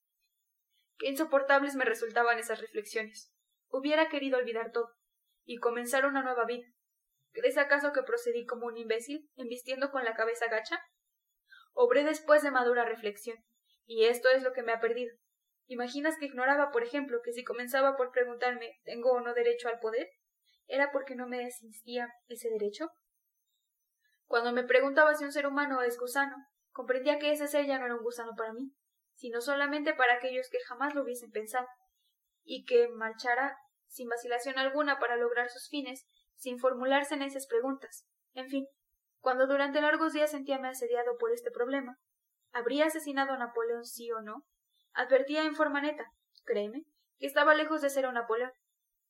Qué 0.97 1.07
insoportables 1.07 1.75
me 1.75 1.85
resultaban 1.85 2.37
esas 2.37 2.59
reflexiones. 2.59 3.31
Hubiera 3.69 4.09
querido 4.09 4.37
olvidar 4.37 4.71
todo 4.71 4.93
y 5.45 5.57
comenzar 5.57 6.05
una 6.05 6.23
nueva 6.23 6.45
vida, 6.45 6.67
¿Crees 7.37 7.59
acaso 7.59 7.93
que 7.93 8.01
procedí 8.01 8.47
como 8.47 8.65
un 8.65 8.77
imbécil, 8.77 9.29
embistiendo 9.35 9.91
con 9.91 10.03
la 10.03 10.15
cabeza 10.15 10.47
gacha? 10.47 10.81
Obré 11.73 12.03
después 12.03 12.41
de 12.41 12.49
madura 12.49 12.83
reflexión, 12.83 13.37
y 13.85 14.05
esto 14.05 14.27
es 14.29 14.41
lo 14.41 14.53
que 14.53 14.63
me 14.63 14.71
ha 14.71 14.79
perdido. 14.79 15.15
¿Imaginas 15.67 16.17
que 16.17 16.25
ignoraba, 16.25 16.71
por 16.71 16.81
ejemplo, 16.81 17.21
que 17.23 17.33
si 17.33 17.43
comenzaba 17.43 17.95
por 17.95 18.09
preguntarme 18.11 18.79
¿tengo 18.85 19.11
o 19.11 19.21
no 19.21 19.35
derecho 19.35 19.69
al 19.69 19.77
poder? 19.77 20.09
¿Era 20.65 20.91
porque 20.91 21.15
no 21.15 21.27
me 21.27 21.45
existía 21.45 22.11
ese 22.27 22.49
derecho? 22.49 22.89
Cuando 24.25 24.51
me 24.51 24.63
preguntaba 24.63 25.13
si 25.13 25.23
un 25.23 25.31
ser 25.31 25.45
humano 25.45 25.83
es 25.83 25.99
gusano, 25.99 26.35
comprendía 26.71 27.19
que 27.19 27.31
ese 27.31 27.47
ser 27.47 27.67
ya 27.67 27.77
no 27.77 27.85
era 27.85 27.95
un 27.95 28.03
gusano 28.03 28.31
para 28.35 28.53
mí, 28.53 28.73
sino 29.13 29.41
solamente 29.41 29.93
para 29.93 30.15
aquellos 30.15 30.49
que 30.49 30.57
jamás 30.67 30.95
lo 30.95 31.03
hubiesen 31.03 31.29
pensado, 31.29 31.67
y 32.47 32.63
que 32.63 32.87
marchara 32.87 33.57
sin 33.87 34.07
vacilación 34.07 34.57
alguna 34.57 34.99
para 34.99 35.17
lograr 35.17 35.49
sus 35.49 35.67
fines 35.69 36.07
sin 36.35 36.59
formularse 36.59 37.15
en 37.15 37.21
esas 37.21 37.45
preguntas. 37.45 38.07
En 38.33 38.47
fin, 38.47 38.65
cuando 39.19 39.47
durante 39.47 39.81
largos 39.81 40.13
días 40.13 40.31
sentíame 40.31 40.69
asediado 40.69 41.17
por 41.17 41.31
este 41.31 41.51
problema, 41.51 41.99
¿habría 42.51 42.85
asesinado 42.85 43.33
a 43.33 43.37
Napoleón 43.37 43.83
sí 43.83 44.11
o 44.11 44.21
no? 44.21 44.45
Advertía 44.93 45.43
en 45.43 45.55
forma 45.55 45.81
neta, 45.81 46.05
créeme, 46.45 46.85
que 47.19 47.27
estaba 47.27 47.53
lejos 47.53 47.81
de 47.81 47.89
ser 47.89 48.07
un 48.07 48.13
Napoleón. 48.13 48.51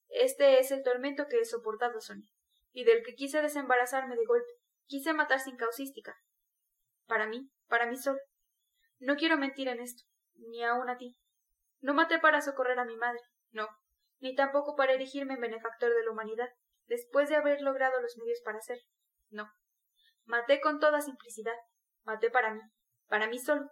Este 0.10 0.60
es 0.60 0.72
el 0.72 0.84
tormento 0.84 1.28
que 1.28 1.40
he 1.40 1.46
soportado, 1.46 2.02
Sonia, 2.02 2.28
y 2.72 2.86
del 2.86 3.04
que 3.04 3.14
quise 3.14 3.42
desembarazarme 3.42 4.16
de 4.16 4.26
golpe. 4.26 4.52
Quise 4.86 5.14
matar 5.14 5.40
sin 5.42 5.58
causística. 5.58 6.16
Para 7.06 7.28
mí, 7.28 7.52
para 7.68 7.86
mí 7.86 7.98
solo. 7.98 8.20
No 9.00 9.16
quiero 9.16 9.38
mentir 9.38 9.68
en 9.68 9.80
esto, 9.80 10.04
ni 10.36 10.64
aun 10.64 10.90
a 10.90 10.98
ti. 10.98 11.18
No 11.82 11.94
maté 11.94 12.20
para 12.20 12.42
socorrer 12.42 12.80
a 12.80 12.86
mi 12.86 12.98
madre, 12.98 13.22
no, 13.52 13.68
ni 14.20 14.36
tampoco 14.36 14.76
para 14.76 14.94
erigirme 14.94 15.36
en 15.36 15.42
benefactor 15.42 15.94
de 15.94 16.04
la 16.04 16.12
humanidad 16.12 16.50
después 16.88 17.30
de 17.30 17.36
haber 17.36 17.62
logrado 17.62 18.02
los 18.02 18.18
medios 18.18 18.40
para 18.44 18.58
hacerlo. 18.58 18.84
No. 19.30 19.48
Maté 20.26 20.60
con 20.60 20.80
toda 20.80 21.02
simplicidad. 21.02 21.56
Maté 22.04 22.30
para 22.30 22.54
mí, 22.54 22.62
para 23.08 23.28
mí 23.28 23.40
solo. 23.40 23.70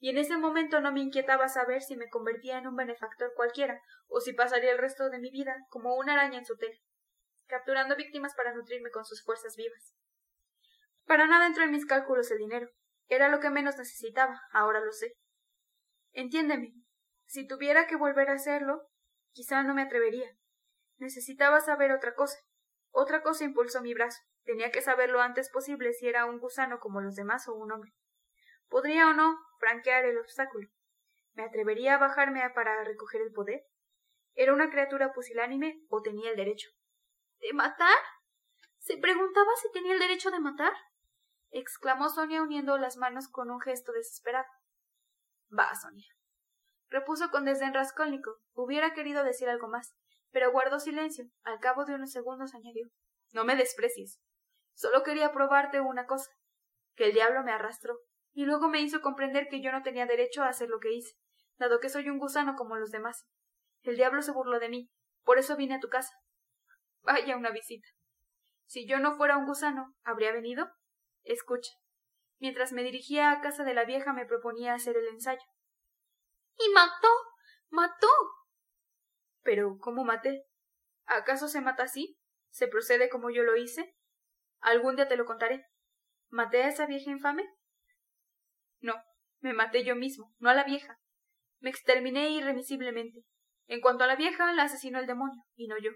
Y 0.00 0.10
en 0.10 0.18
ese 0.18 0.36
momento 0.36 0.80
no 0.80 0.92
me 0.92 1.00
inquietaba 1.00 1.48
saber 1.48 1.82
si 1.82 1.96
me 1.96 2.08
convertía 2.08 2.58
en 2.58 2.68
un 2.68 2.76
benefactor 2.76 3.32
cualquiera, 3.34 3.80
o 4.06 4.20
si 4.20 4.32
pasaría 4.32 4.72
el 4.72 4.78
resto 4.78 5.10
de 5.10 5.18
mi 5.18 5.30
vida 5.30 5.56
como 5.70 5.96
una 5.96 6.12
araña 6.12 6.38
en 6.38 6.44
su 6.44 6.56
tela, 6.56 6.76
capturando 7.46 7.96
víctimas 7.96 8.34
para 8.36 8.54
nutrirme 8.54 8.90
con 8.90 9.04
sus 9.04 9.24
fuerzas 9.24 9.56
vivas. 9.56 9.96
Para 11.04 11.26
nada 11.26 11.46
entró 11.46 11.64
en 11.64 11.72
mis 11.72 11.86
cálculos 11.86 12.30
el 12.30 12.38
dinero. 12.38 12.68
Era 13.08 13.28
lo 13.28 13.40
que 13.40 13.50
menos 13.50 13.76
necesitaba, 13.76 14.40
ahora 14.52 14.80
lo 14.80 14.92
sé. 14.92 15.14
Entiéndeme. 16.12 16.74
Si 17.28 17.46
tuviera 17.46 17.86
que 17.86 17.96
volver 17.96 18.30
a 18.30 18.34
hacerlo, 18.34 18.88
quizá 19.32 19.62
no 19.62 19.74
me 19.74 19.82
atrevería. 19.82 20.34
Necesitaba 20.96 21.60
saber 21.60 21.92
otra 21.92 22.14
cosa. 22.14 22.38
Otra 22.90 23.22
cosa 23.22 23.44
impulsó 23.44 23.82
mi 23.82 23.92
brazo. 23.92 24.18
Tenía 24.44 24.70
que 24.72 24.80
saber 24.80 25.10
lo 25.10 25.20
antes 25.20 25.50
posible 25.50 25.92
si 25.92 26.08
era 26.08 26.24
un 26.24 26.38
gusano 26.38 26.80
como 26.80 27.02
los 27.02 27.16
demás 27.16 27.46
o 27.46 27.54
un 27.54 27.70
hombre. 27.70 27.92
¿Podría 28.68 29.08
o 29.08 29.12
no 29.12 29.38
franquear 29.58 30.06
el 30.06 30.16
obstáculo? 30.16 30.70
¿Me 31.34 31.44
atrevería 31.44 31.96
a 31.96 31.98
bajarme 31.98 32.48
para 32.54 32.82
recoger 32.84 33.20
el 33.20 33.32
poder? 33.32 33.62
¿Era 34.34 34.54
una 34.54 34.70
criatura 34.70 35.12
pusilánime 35.12 35.84
o 35.90 36.00
tenía 36.00 36.30
el 36.30 36.36
derecho? 36.36 36.70
¿De 37.40 37.52
matar? 37.52 37.98
¿Se 38.78 38.96
preguntaba 38.96 39.50
si 39.60 39.70
tenía 39.70 39.92
el 39.92 40.00
derecho 40.00 40.30
de 40.30 40.40
matar? 40.40 40.72
exclamó 41.50 42.08
Sonia 42.08 42.42
uniendo 42.42 42.78
las 42.78 42.96
manos 42.96 43.28
con 43.28 43.50
un 43.50 43.60
gesto 43.60 43.92
desesperado. 43.92 44.48
Va, 45.56 45.74
Sonia. 45.74 46.06
Repuso 46.88 47.30
con 47.30 47.44
desdén 47.44 47.74
rascónico. 47.74 48.36
Hubiera 48.54 48.94
querido 48.94 49.24
decir 49.24 49.48
algo 49.48 49.68
más, 49.68 49.94
pero 50.30 50.52
guardó 50.52 50.80
silencio. 50.80 51.26
Al 51.42 51.60
cabo 51.60 51.84
de 51.84 51.94
unos 51.94 52.12
segundos 52.12 52.54
añadió 52.54 52.88
No 53.32 53.44
me 53.44 53.56
desprecies. 53.56 54.20
Solo 54.74 55.02
quería 55.02 55.32
probarte 55.32 55.80
una 55.80 56.06
cosa 56.06 56.30
que 56.94 57.06
el 57.06 57.12
diablo 57.12 57.44
me 57.44 57.52
arrastró, 57.52 58.00
y 58.32 58.44
luego 58.44 58.68
me 58.68 58.80
hizo 58.80 59.00
comprender 59.00 59.48
que 59.48 59.62
yo 59.62 59.70
no 59.70 59.82
tenía 59.82 60.06
derecho 60.06 60.42
a 60.42 60.48
hacer 60.48 60.68
lo 60.68 60.80
que 60.80 60.92
hice. 60.92 61.14
dado 61.56 61.80
que 61.80 61.88
soy 61.88 62.08
un 62.08 62.18
gusano 62.18 62.54
como 62.56 62.76
los 62.76 62.90
demás. 62.90 63.24
El 63.82 63.96
diablo 63.96 64.20
se 64.22 64.32
burló 64.32 64.58
de 64.58 64.68
mí, 64.68 64.90
por 65.24 65.38
eso 65.38 65.56
vine 65.56 65.76
a 65.76 65.80
tu 65.80 65.88
casa. 65.88 66.12
Vaya 67.02 67.36
una 67.36 67.50
visita. 67.50 67.88
Si 68.66 68.86
yo 68.86 68.98
no 68.98 69.16
fuera 69.16 69.36
un 69.36 69.46
gusano, 69.46 69.94
¿habría 70.04 70.32
venido? 70.32 70.70
Escucha. 71.22 71.72
Mientras 72.38 72.72
me 72.72 72.82
dirigía 72.82 73.30
a 73.30 73.40
casa 73.40 73.64
de 73.64 73.74
la 73.74 73.84
vieja 73.84 74.12
me 74.12 74.26
proponía 74.26 74.74
hacer 74.74 74.96
el 74.96 75.08
ensayo. 75.08 75.42
Y 76.58 76.72
mató. 76.72 77.08
mató. 77.70 78.08
Pero 79.42 79.78
¿cómo 79.78 80.04
maté? 80.04 80.44
¿Acaso 81.06 81.48
se 81.48 81.60
mata 81.60 81.84
así? 81.84 82.18
¿Se 82.50 82.68
procede 82.68 83.08
como 83.08 83.30
yo 83.30 83.42
lo 83.42 83.56
hice? 83.56 83.94
Algún 84.60 84.96
día 84.96 85.08
te 85.08 85.16
lo 85.16 85.24
contaré. 85.24 85.64
¿Maté 86.28 86.62
a 86.62 86.68
esa 86.68 86.86
vieja 86.86 87.10
infame? 87.10 87.48
No, 88.80 88.94
me 89.40 89.54
maté 89.54 89.84
yo 89.84 89.96
mismo, 89.96 90.34
no 90.38 90.50
a 90.50 90.54
la 90.54 90.64
vieja. 90.64 90.98
Me 91.60 91.70
exterminé 91.70 92.30
irremisiblemente. 92.30 93.24
En 93.66 93.80
cuanto 93.80 94.04
a 94.04 94.06
la 94.06 94.16
vieja, 94.16 94.52
la 94.52 94.64
asesinó 94.64 94.98
el 94.98 95.06
demonio, 95.06 95.42
y 95.54 95.66
no 95.68 95.78
yo. 95.78 95.90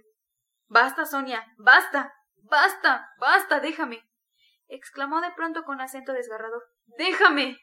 Basta, 0.67 1.05
Sonia, 1.05 1.47
basta, 1.59 2.15
basta, 2.37 3.09
basta, 3.19 3.61
déjame. 3.61 4.03
exclamó 4.69 5.21
de 5.21 5.33
pronto 5.33 5.65
con 5.65 5.81
acento 5.81 6.13
desgarrador. 6.13 6.63
Déjame. 6.87 7.59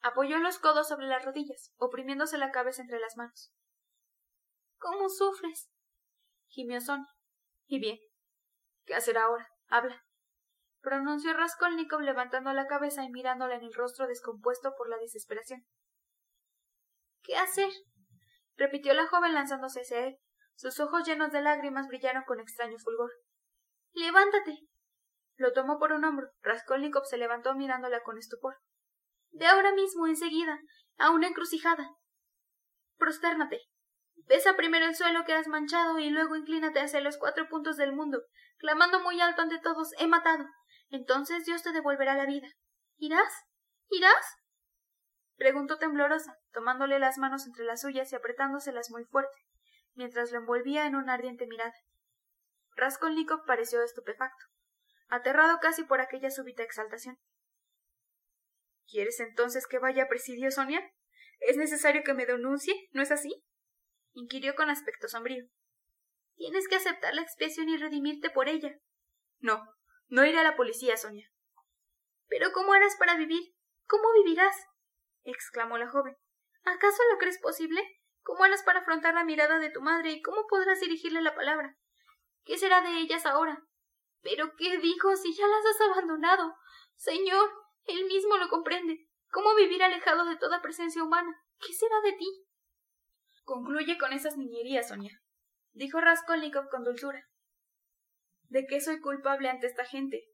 Apoyó 0.00 0.38
los 0.38 0.58
codos 0.58 0.88
sobre 0.88 1.06
las 1.06 1.24
rodillas, 1.24 1.72
oprimiéndose 1.76 2.38
la 2.38 2.50
cabeza 2.50 2.82
entre 2.82 3.00
las 3.00 3.16
manos. 3.16 3.52
¿Cómo 4.78 5.08
sufres? 5.08 5.70
gimió 6.46 6.80
Sonia. 6.80 7.12
Y 7.66 7.80
bien. 7.80 7.98
¿Qué 8.84 8.94
hacer 8.94 9.18
ahora? 9.18 9.48
Habla 9.68 10.08
pronunció 10.88 11.34
Raskolnikov 11.34 12.00
levantando 12.00 12.52
la 12.52 12.66
cabeza 12.66 13.04
y 13.04 13.10
mirándola 13.10 13.56
en 13.56 13.62
el 13.62 13.74
rostro 13.74 14.06
descompuesto 14.06 14.74
por 14.76 14.88
la 14.88 14.96
desesperación. 14.98 15.66
¿Qué 17.22 17.36
hacer? 17.36 17.70
repitió 18.56 18.94
la 18.94 19.06
joven 19.06 19.34
lanzándose 19.34 19.80
hacia 19.80 20.06
él. 20.06 20.18
Sus 20.54 20.80
ojos 20.80 21.06
llenos 21.06 21.30
de 21.30 21.42
lágrimas 21.42 21.86
brillaron 21.88 22.24
con 22.24 22.40
extraño 22.40 22.78
fulgor. 22.78 23.10
Levántate. 23.92 24.66
Lo 25.36 25.52
tomó 25.52 25.78
por 25.78 25.92
un 25.92 26.04
hombro. 26.04 26.30
Raskolnikov 26.40 27.04
se 27.04 27.18
levantó 27.18 27.54
mirándola 27.54 28.02
con 28.02 28.18
estupor. 28.18 28.56
De 29.30 29.46
ahora 29.46 29.72
mismo, 29.72 30.06
enseguida, 30.06 30.60
a 30.98 31.10
una 31.10 31.28
encrucijada. 31.28 31.90
Prostérnate. 32.96 33.60
Besa 34.26 34.56
primero 34.56 34.84
el 34.86 34.94
suelo 34.94 35.24
que 35.24 35.32
has 35.32 35.48
manchado 35.48 35.98
y 35.98 36.10
luego 36.10 36.36
inclínate 36.36 36.80
hacia 36.80 37.00
los 37.00 37.16
cuatro 37.16 37.48
puntos 37.48 37.76
del 37.76 37.92
mundo, 37.92 38.22
clamando 38.58 39.00
muy 39.00 39.20
alto 39.20 39.42
ante 39.42 39.58
todos 39.58 39.92
he 39.98 40.06
matado. 40.06 40.44
Entonces 40.90 41.44
Dios 41.44 41.62
te 41.62 41.72
devolverá 41.72 42.14
la 42.14 42.26
vida. 42.26 42.48
¿Irás? 42.96 43.32
¿Irás? 43.90 44.36
preguntó 45.36 45.78
temblorosa, 45.78 46.36
tomándole 46.52 46.98
las 46.98 47.16
manos 47.16 47.46
entre 47.46 47.64
las 47.64 47.80
suyas 47.80 48.12
y 48.12 48.16
apretándoselas 48.16 48.90
muy 48.90 49.04
fuerte, 49.04 49.38
mientras 49.94 50.32
lo 50.32 50.38
envolvía 50.38 50.86
en 50.86 50.96
una 50.96 51.14
ardiente 51.14 51.46
mirada. 51.46 51.74
Raskolnikov 52.74 53.44
pareció 53.46 53.82
estupefacto, 53.82 54.46
aterrado 55.08 55.58
casi 55.60 55.84
por 55.84 56.00
aquella 56.00 56.30
súbita 56.30 56.64
exaltación. 56.64 57.16
¿Quieres 58.90 59.20
entonces 59.20 59.66
que 59.66 59.78
vaya 59.78 60.04
a 60.04 60.08
presidio, 60.08 60.50
Sonia? 60.50 60.80
¿Es 61.40 61.56
necesario 61.56 62.02
que 62.04 62.14
me 62.14 62.26
denuncie? 62.26 62.88
¿No 62.92 63.02
es 63.02 63.10
así? 63.10 63.44
inquirió 64.12 64.54
con 64.54 64.70
aspecto 64.70 65.08
sombrío. 65.08 65.44
Tienes 66.36 66.66
que 66.68 66.76
aceptar 66.76 67.14
la 67.14 67.22
expiación 67.22 67.68
y 67.68 67.76
redimirte 67.76 68.30
por 68.30 68.48
ella. 68.48 68.74
No, 69.40 69.62
no 70.08 70.24
iré 70.24 70.38
a 70.38 70.44
la 70.44 70.56
policía, 70.56 70.96
Sonia. 70.96 71.30
Pero 72.28 72.52
¿cómo 72.52 72.72
harás 72.72 72.96
para 72.96 73.16
vivir? 73.16 73.54
¿Cómo 73.86 74.04
vivirás? 74.24 74.56
exclamó 75.22 75.78
la 75.78 75.88
joven. 75.88 76.16
¿Acaso 76.64 77.02
lo 77.12 77.18
crees 77.18 77.38
posible? 77.38 77.82
¿Cómo 78.22 78.44
harás 78.44 78.62
para 78.62 78.80
afrontar 78.80 79.14
la 79.14 79.24
mirada 79.24 79.58
de 79.58 79.70
tu 79.70 79.80
madre 79.80 80.12
y 80.12 80.22
cómo 80.22 80.46
podrás 80.48 80.80
dirigirle 80.80 81.22
la 81.22 81.34
palabra? 81.34 81.76
¿Qué 82.44 82.56
será 82.56 82.80
de 82.80 82.98
ellas 82.98 83.26
ahora? 83.26 83.62
Pero 84.22 84.54
¿qué 84.56 84.78
dijo 84.78 85.14
si 85.16 85.34
ya 85.34 85.46
las 85.46 85.66
has 85.66 85.80
abandonado? 85.90 86.54
Señor, 86.96 87.50
él 87.88 88.04
mismo 88.06 88.36
lo 88.36 88.48
comprende. 88.48 89.08
¿Cómo 89.30 89.54
vivir 89.54 89.82
alejado 89.82 90.24
de 90.24 90.36
toda 90.36 90.62
presencia 90.62 91.02
humana? 91.02 91.34
¿Qué 91.60 91.72
será 91.72 92.00
de 92.02 92.12
ti? 92.12 92.26
Concluye 93.44 93.98
con 93.98 94.12
esas 94.12 94.36
niñerías, 94.36 94.88
Sonia, 94.88 95.20
dijo 95.72 96.00
Raskolnikov 96.00 96.68
con 96.68 96.84
dulzura. 96.84 97.26
¿De 98.48 98.66
qué 98.66 98.80
soy 98.80 99.00
culpable 99.00 99.48
ante 99.48 99.66
esta 99.66 99.84
gente? 99.84 100.24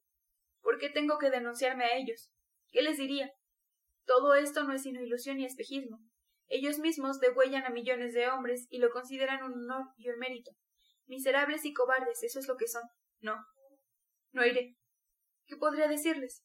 ¿Por 0.60 0.78
qué 0.78 0.88
tengo 0.88 1.18
que 1.18 1.30
denunciarme 1.30 1.84
a 1.84 1.96
ellos? 1.96 2.30
¿Qué 2.70 2.82
les 2.82 2.96
diría? 2.96 3.32
Todo 4.04 4.34
esto 4.34 4.64
no 4.64 4.72
es 4.72 4.82
sino 4.82 5.00
ilusión 5.00 5.40
y 5.40 5.44
espejismo. 5.44 5.98
Ellos 6.48 6.78
mismos 6.78 7.20
degüellan 7.20 7.64
a 7.64 7.70
millones 7.70 8.14
de 8.14 8.28
hombres 8.28 8.66
y 8.70 8.78
lo 8.78 8.90
consideran 8.90 9.42
un 9.42 9.52
honor 9.52 9.86
y 9.96 10.10
un 10.10 10.18
mérito. 10.18 10.52
Miserables 11.06 11.64
y 11.64 11.72
cobardes, 11.72 12.22
eso 12.22 12.38
es 12.38 12.48
lo 12.48 12.56
que 12.56 12.68
son. 12.68 12.82
No. 13.20 13.36
No 14.32 14.44
iré. 14.44 14.76
¿Qué 15.46 15.56
podría 15.56 15.88
decirles? 15.88 16.42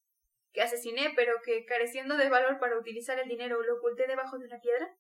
¿Que 0.51 0.61
asesiné, 0.61 1.13
pero 1.15 1.33
que, 1.43 1.65
careciendo 1.65 2.17
de 2.17 2.29
valor 2.29 2.59
para 2.59 2.77
utilizar 2.77 3.19
el 3.19 3.29
dinero, 3.29 3.61
lo 3.61 3.77
oculté 3.77 4.07
debajo 4.07 4.37
de 4.37 4.45
una 4.45 4.59
piedra? 4.59 4.95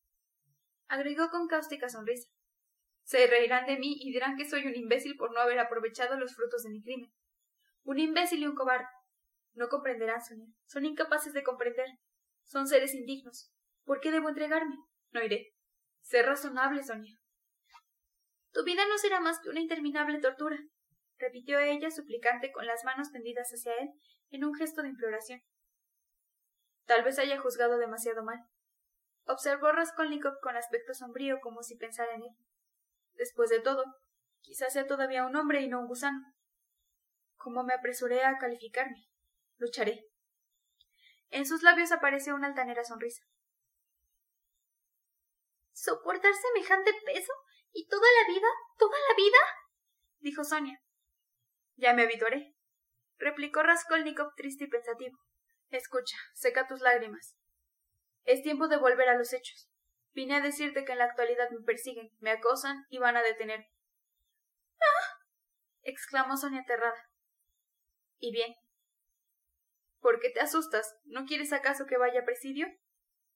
Agregó 0.87 1.29
con 1.29 1.47
cáustica 1.47 1.89
sonrisa. 1.89 2.29
Se 3.03 3.25
reirán 3.27 3.65
de 3.65 3.77
mí 3.77 3.97
y 3.99 4.11
dirán 4.11 4.37
que 4.37 4.47
soy 4.47 4.67
un 4.67 4.75
imbécil 4.75 5.17
por 5.17 5.33
no 5.33 5.39
haber 5.39 5.59
aprovechado 5.59 6.19
los 6.19 6.35
frutos 6.35 6.63
de 6.63 6.69
mi 6.69 6.81
crimen. 6.83 7.11
Un 7.83 7.99
imbécil 7.99 8.41
y 8.41 8.45
un 8.45 8.55
cobarde. 8.55 8.85
No 9.53 9.67
comprenderán, 9.67 10.23
Sonia. 10.23 10.47
Son 10.67 10.85
incapaces 10.85 11.33
de 11.33 11.43
comprender. 11.43 11.87
Son 12.43 12.67
seres 12.67 12.93
indignos. 12.93 13.51
¿Por 13.83 13.99
qué 13.99 14.11
debo 14.11 14.29
entregarme? 14.29 14.75
No 15.11 15.23
iré. 15.23 15.53
Sé 16.01 16.21
razonable, 16.21 16.83
Sonia. 16.83 17.19
Tu 18.51 18.63
vida 18.63 18.83
no 18.87 18.97
será 18.97 19.19
más 19.19 19.39
que 19.39 19.49
una 19.49 19.59
interminable 19.59 20.19
tortura, 20.19 20.57
repitió 21.19 21.59
ella 21.59 21.91
suplicante 21.91 22.51
con 22.51 22.65
las 22.65 22.83
manos 22.83 23.11
tendidas 23.11 23.49
hacia 23.51 23.73
él 23.75 23.89
en 24.31 24.45
un 24.45 24.55
gesto 24.55 24.81
de 24.81 24.89
imploración. 24.89 25.41
Tal 26.85 27.03
vez 27.03 27.19
haya 27.19 27.39
juzgado 27.39 27.77
demasiado 27.77 28.23
mal. 28.23 28.39
Observó 29.25 29.71
Raskolnikov 29.71 30.39
con 30.41 30.57
aspecto 30.57 30.93
sombrío 30.93 31.39
como 31.41 31.61
si 31.61 31.75
pensara 31.75 32.15
en 32.15 32.23
él. 32.23 32.35
Después 33.13 33.49
de 33.49 33.59
todo, 33.59 33.83
quizás 34.41 34.73
sea 34.73 34.87
todavía 34.87 35.25
un 35.25 35.35
hombre 35.35 35.61
y 35.61 35.67
no 35.67 35.79
un 35.81 35.87
gusano. 35.87 36.19
¿Cómo 37.35 37.63
me 37.63 37.73
apresuré 37.73 38.23
a 38.23 38.37
calificarme? 38.37 39.07
Lucharé. 39.57 40.05
En 41.29 41.45
sus 41.45 41.61
labios 41.61 41.91
apareció 41.91 42.33
una 42.33 42.47
altanera 42.47 42.83
sonrisa. 42.83 43.23
¿Soportar 45.73 46.33
semejante 46.33 46.91
peso? 47.05 47.33
¿Y 47.71 47.87
toda 47.87 48.07
la 48.21 48.33
vida? 48.33 48.47
¿Toda 48.77 48.97
la 49.09 49.15
vida? 49.15 49.37
dijo 50.19 50.43
Sonia. 50.43 50.81
Ya 51.79 51.93
me 51.93 52.03
habituaré, 52.03 52.53
replicó 53.17 53.63
Raskolnikov 53.63 54.35
triste 54.35 54.65
y 54.65 54.67
pensativo. 54.67 55.17
Escucha, 55.69 56.17
seca 56.33 56.67
tus 56.67 56.81
lágrimas. 56.81 57.37
Es 58.25 58.43
tiempo 58.43 58.67
de 58.67 58.75
volver 58.75 59.07
a 59.07 59.17
los 59.17 59.31
hechos. 59.31 59.69
Vine 60.11 60.35
a 60.35 60.41
decirte 60.41 60.83
que 60.83 60.91
en 60.91 60.97
la 60.97 61.05
actualidad 61.05 61.49
me 61.51 61.63
persiguen, 61.63 62.11
me 62.19 62.31
acosan 62.31 62.85
y 62.89 62.97
van 62.97 63.15
a 63.15 63.21
detener. 63.21 63.65
¡Ah! 64.81 65.19
exclamó 65.83 66.35
Sonia 66.35 66.61
aterrada. 66.61 67.01
¿Y 68.17 68.33
bien? 68.33 68.53
¿Por 70.01 70.19
qué 70.19 70.31
te 70.31 70.41
asustas? 70.41 70.97
¿No 71.05 71.23
quieres 71.25 71.53
acaso 71.53 71.85
que 71.85 71.97
vaya 71.97 72.21
a 72.21 72.25
presidio? 72.25 72.67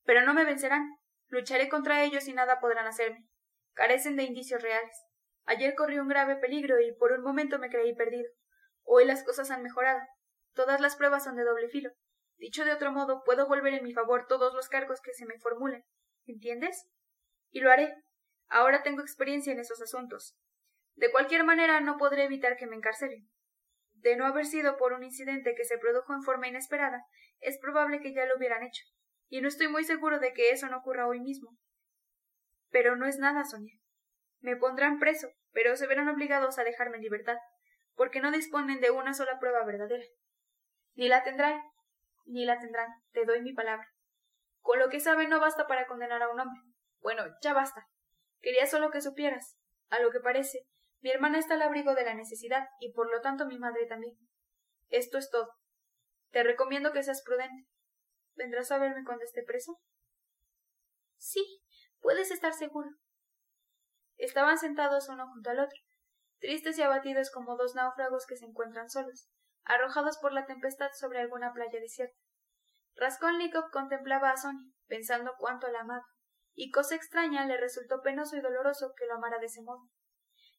Pero 0.03 0.25
no 0.25 0.33
me 0.33 0.43
vencerán. 0.43 0.83
Lucharé 1.27 1.69
contra 1.69 2.03
ellos 2.03 2.27
y 2.27 2.33
nada 2.33 2.59
podrán 2.59 2.87
hacerme. 2.87 3.25
Carecen 3.71 4.17
de 4.17 4.23
indicios 4.23 4.61
reales. 4.61 4.97
Ayer 5.45 5.75
corrí 5.75 5.99
un 5.99 6.07
grave 6.07 6.37
peligro 6.37 6.79
y 6.79 6.93
por 6.93 7.11
un 7.11 7.21
momento 7.21 7.59
me 7.59 7.69
creí 7.69 7.95
perdido. 7.95 8.29
Hoy 8.83 9.05
las 9.05 9.23
cosas 9.23 9.51
han 9.51 9.63
mejorado. 9.63 9.99
Todas 10.53 10.79
las 10.79 10.95
pruebas 10.95 11.23
son 11.23 11.35
de 11.35 11.43
doble 11.43 11.69
filo. 11.69 11.91
Dicho 12.37 12.65
de 12.65 12.73
otro 12.73 12.91
modo, 12.91 13.23
puedo 13.23 13.47
volver 13.47 13.73
en 13.73 13.83
mi 13.83 13.93
favor 13.93 14.25
todos 14.27 14.53
los 14.53 14.69
cargos 14.69 15.01
que 15.01 15.13
se 15.13 15.25
me 15.25 15.39
formulen. 15.39 15.83
¿Entiendes? 16.25 16.87
Y 17.51 17.59
lo 17.59 17.71
haré. 17.71 17.93
Ahora 18.47 18.83
tengo 18.83 19.01
experiencia 19.01 19.51
en 19.53 19.59
esos 19.59 19.81
asuntos. 19.81 20.37
De 20.95 21.11
cualquier 21.11 21.43
manera 21.43 21.79
no 21.81 21.97
podré 21.97 22.25
evitar 22.25 22.55
que 22.57 22.67
me 22.67 22.75
encarcelen. 22.75 23.29
De 23.93 24.15
no 24.15 24.25
haber 24.25 24.45
sido 24.45 24.77
por 24.77 24.93
un 24.93 25.03
incidente 25.03 25.55
que 25.55 25.63
se 25.63 25.77
produjo 25.77 26.13
en 26.13 26.23
forma 26.23 26.47
inesperada, 26.47 27.05
es 27.39 27.57
probable 27.59 27.99
que 27.99 28.13
ya 28.13 28.25
lo 28.25 28.37
hubieran 28.37 28.63
hecho, 28.63 28.83
y 29.29 29.41
no 29.41 29.47
estoy 29.47 29.69
muy 29.69 29.83
seguro 29.83 30.19
de 30.19 30.33
que 30.33 30.49
eso 30.49 30.67
no 30.67 30.77
ocurra 30.77 31.07
hoy 31.07 31.19
mismo. 31.19 31.57
Pero 32.69 32.95
no 32.95 33.05
es 33.05 33.17
nada, 33.17 33.45
Sonia. 33.45 33.79
Me 34.43 34.55
pondrán 34.57 34.99
preso, 34.99 35.29
pero 35.53 35.75
se 35.75 35.87
verán 35.87 36.09
obligados 36.09 36.59
a 36.59 36.63
dejarme 36.63 36.97
en 36.97 37.03
libertad, 37.03 37.37
porque 37.95 38.19
no 38.19 38.29
disponen 38.29 38.81
de 38.81 38.91
una 38.91 39.13
sola 39.13 39.39
prueba 39.39 39.65
verdadera. 39.65 40.03
Ni 40.95 41.07
la 41.07 41.23
tendrán, 41.23 41.59
ni 42.25 42.45
la 42.45 42.59
tendrán, 42.59 42.89
te 43.13 43.25
doy 43.25 43.41
mi 43.41 43.53
palabra. 43.53 43.87
Con 44.59 44.79
lo 44.79 44.89
que 44.89 44.99
sabe 44.99 45.27
no 45.27 45.39
basta 45.39 45.65
para 45.65 45.87
condenar 45.87 46.21
a 46.21 46.29
un 46.29 46.39
hombre. 46.39 46.61
Bueno, 46.99 47.23
ya 47.41 47.53
basta. 47.53 47.87
Quería 48.41 48.67
solo 48.67 48.91
que 48.91 49.01
supieras. 49.01 49.57
A 49.89 49.99
lo 49.99 50.11
que 50.11 50.19
parece, 50.19 50.67
mi 50.99 51.09
hermana 51.09 51.39
está 51.39 51.53
al 51.53 51.61
abrigo 51.61 51.95
de 51.95 52.03
la 52.03 52.13
necesidad 52.13 52.67
y 52.79 52.91
por 52.91 53.09
lo 53.09 53.21
tanto 53.21 53.47
mi 53.47 53.57
madre 53.57 53.85
también. 53.85 54.13
Esto 54.89 55.17
es 55.17 55.29
todo. 55.31 55.49
Te 56.31 56.43
recomiendo 56.43 56.91
que 56.91 57.01
seas 57.01 57.23
prudente. 57.23 57.65
¿Vendrás 58.35 58.71
a 58.71 58.77
verme 58.77 59.05
cuando 59.05 59.23
esté 59.23 59.41
preso? 59.43 59.79
Puedes 62.03 62.31
estar 62.31 62.53
seguro. 62.53 62.89
Estaban 64.17 64.57
sentados 64.57 65.09
uno 65.09 65.27
junto 65.27 65.49
al 65.49 65.59
otro, 65.59 65.79
tristes 66.39 66.77
y 66.77 66.81
abatidos 66.81 67.31
como 67.31 67.55
dos 67.57 67.75
náufragos 67.75 68.25
que 68.27 68.37
se 68.37 68.45
encuentran 68.45 68.89
solos, 68.89 69.29
arrojados 69.63 70.17
por 70.19 70.33
la 70.33 70.45
tempestad 70.45 70.89
sobre 70.93 71.19
alguna 71.19 71.53
playa 71.53 71.79
desierta. 71.79 72.17
Raskolnikov 72.95 73.71
contemplaba 73.71 74.31
a 74.31 74.37
Sonia, 74.37 74.71
pensando 74.87 75.33
cuánto 75.37 75.67
la 75.69 75.81
amaba, 75.81 76.05
y 76.53 76.69
cosa 76.69 76.95
extraña 76.95 77.45
le 77.45 77.57
resultó 77.57 78.01
penoso 78.01 78.37
y 78.37 78.41
doloroso 78.41 78.93
que 78.95 79.05
lo 79.05 79.15
amara 79.15 79.39
de 79.39 79.47
ese 79.47 79.61
modo. 79.61 79.89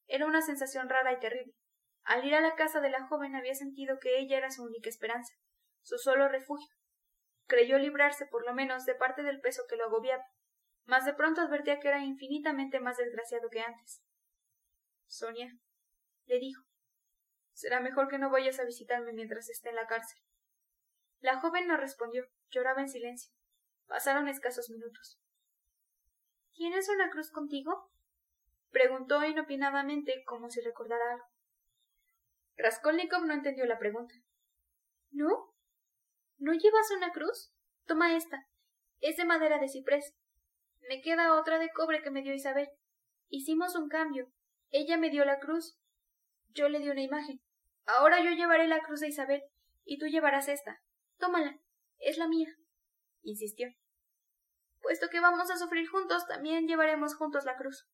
Era 0.07 0.27
una 0.27 0.43
sensación 0.43 0.89
rara 0.89 1.13
y 1.13 1.21
terrible. 1.21 1.55
Al 2.03 2.25
ir 2.25 2.35
a 2.35 2.41
la 2.41 2.55
casa 2.55 2.81
de 2.81 2.91
la 2.91 3.07
joven 3.07 3.35
había 3.35 3.55
sentido 3.55 3.99
que 4.01 4.19
ella 4.19 4.37
era 4.37 4.51
su 4.51 4.65
única 4.65 4.91
esperanza, 4.91 5.33
su 5.83 5.97
solo 5.99 6.29
refugio. 6.29 6.69
Creyó 7.47 7.79
librarse 7.79 8.27
por 8.27 8.45
lo 8.45 8.55
menos 8.55 8.85
de 8.85 8.95
parte 8.95 9.23
del 9.23 9.41
peso 9.41 9.63
que 9.69 9.77
lo 9.77 9.85
agobiaba, 9.85 10.25
mas 10.87 11.05
de 11.05 11.15
pronto 11.15 11.41
advertía 11.41 11.81
que 11.81 11.89
era 11.89 12.05
infinitamente 12.05 12.81
más 12.81 12.97
desgraciado 12.97 13.49
que 13.51 13.61
antes. 13.61 14.03
Sonia, 15.07 15.57
le 16.27 16.39
dijo, 16.39 16.63
será 17.53 17.81
mejor 17.81 18.09
que 18.09 18.19
no 18.19 18.31
vayas 18.31 18.59
a 18.59 18.65
visitarme 18.65 19.13
mientras 19.13 19.49
esté 19.49 19.71
en 19.71 19.77
la 19.77 19.87
cárcel. 19.87 20.21
La 21.21 21.41
joven 21.41 21.67
no 21.67 21.77
respondió, 21.77 22.27
lloraba 22.51 22.83
en 22.83 22.89
silencio. 22.89 23.33
Pasaron 23.87 24.29
escasos 24.29 24.71
minutos. 24.71 25.19
¿Tienes 26.53 26.89
una 26.89 27.11
cruz 27.11 27.31
contigo? 27.31 27.91
preguntó 28.71 29.25
inopinadamente 29.25 30.25
como 30.27 30.51
si 30.51 30.61
recordara 30.61 31.13
algo. 31.13 31.27
Raskolnikov 32.57 33.25
no 33.25 33.35
entendió 33.35 33.67
la 33.67 33.79
pregunta. 33.79 34.15
¿No? 35.11 35.55
¿No 36.39 36.53
llevas 36.53 36.91
una 36.97 37.13
cruz? 37.13 37.53
Toma 37.87 38.17
esta. 38.17 38.47
Es 39.01 39.17
de 39.17 39.25
madera 39.25 39.59
de 39.59 39.69
ciprés. 39.69 40.15
Me 40.89 41.01
queda 41.01 41.35
otra 41.35 41.59
de 41.59 41.71
cobre 41.71 42.03
que 42.03 42.11
me 42.11 42.23
dio 42.23 42.35
Isabel. 42.35 42.69
Hicimos 43.29 43.75
un 43.75 43.89
cambio. 43.89 44.31
Ella 44.71 44.97
me 44.97 45.11
dio 45.11 45.25
la 45.25 45.39
cruz. 45.39 45.79
Yo 46.51 46.69
le 46.69 46.79
di 46.79 46.91
una 46.91 47.03
imagen. 47.03 47.41
Ahora 47.87 48.23
yo 48.23 48.31
llevaré 48.31 48.69
la 48.69 48.81
cruz 48.81 49.01
de 49.01 49.09
Isabel 49.09 49.43
y 49.85 49.99
tú 49.99 50.07
llevarás 50.07 50.49
esta. 50.49 50.81
Tómala. 51.19 51.59
Es 51.99 52.19
la 52.19 52.29
mía. 52.29 52.49
insistió. 53.23 53.69
Puesto 54.81 55.09
que 55.09 55.21
vamos 55.21 55.51
a 55.51 55.57
sufrir 55.57 55.89
juntos, 55.89 56.27
también 56.27 56.67
llevaremos 56.67 57.17
juntos 57.17 57.47
la 57.47 57.57
cruz. 57.57 57.87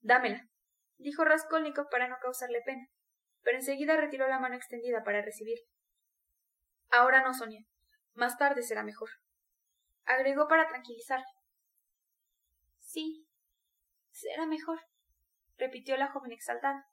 Dámela, 0.00 0.46
dijo 0.98 1.24
Raskolnikov 1.24 1.88
para 1.90 2.06
no 2.06 2.16
causarle 2.20 2.60
pena, 2.66 2.86
pero 3.42 3.56
enseguida 3.56 3.96
retiró 3.96 4.28
la 4.28 4.38
mano 4.38 4.56
extendida 4.56 5.02
para 5.02 5.22
recibirla. 5.22 5.64
Ahora 6.90 7.22
no, 7.22 7.32
Sonia. 7.32 7.64
Más 8.12 8.36
tarde 8.36 8.62
será 8.62 8.82
mejor. 8.82 9.08
Agregó 10.04 10.48
para 10.48 10.68
tranquilizarle. 10.68 11.26
Sí, 12.88 13.28
será 14.12 14.46
mejor, 14.46 14.80
repitió 15.58 15.98
la 15.98 16.10
joven 16.10 16.32
exaltada. 16.32 16.88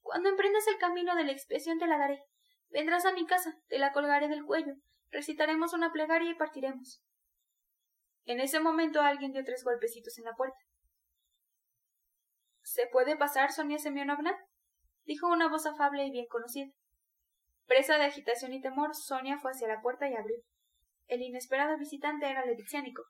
Cuando 0.00 0.30
emprendas 0.30 0.66
el 0.68 0.78
camino 0.78 1.14
de 1.14 1.24
la 1.24 1.32
expiación 1.32 1.78
te 1.78 1.86
la 1.86 1.98
daré. 1.98 2.24
Vendrás 2.70 3.04
a 3.04 3.12
mi 3.12 3.26
casa, 3.26 3.54
te 3.68 3.78
la 3.78 3.92
colgaré 3.92 4.28
del 4.28 4.42
cuello, 4.42 4.72
recitaremos 5.10 5.74
una 5.74 5.92
plegaria 5.92 6.30
y 6.30 6.34
partiremos. 6.34 7.04
En 8.24 8.40
ese 8.40 8.58
momento 8.58 9.02
alguien 9.02 9.32
dio 9.32 9.44
tres 9.44 9.64
golpecitos 9.64 10.16
en 10.16 10.24
la 10.24 10.32
puerta. 10.32 10.56
¿Se 12.62 12.86
puede 12.86 13.14
pasar, 13.14 13.52
Sonia 13.52 13.78
Semyonovna? 13.78 14.34
dijo 15.04 15.28
una 15.28 15.50
voz 15.50 15.66
afable 15.66 16.06
y 16.06 16.10
bien 16.10 16.26
conocida. 16.26 16.72
Presa 17.66 17.98
de 17.98 18.04
agitación 18.04 18.54
y 18.54 18.62
temor, 18.62 18.94
Sonia 18.94 19.36
fue 19.36 19.50
hacia 19.50 19.68
la 19.68 19.82
puerta 19.82 20.08
y 20.08 20.14
abrió. 20.14 20.38
El 21.06 21.20
inesperado 21.20 21.76
visitante 21.76 22.30
era 22.30 22.46
Levitsianikov, 22.46 23.04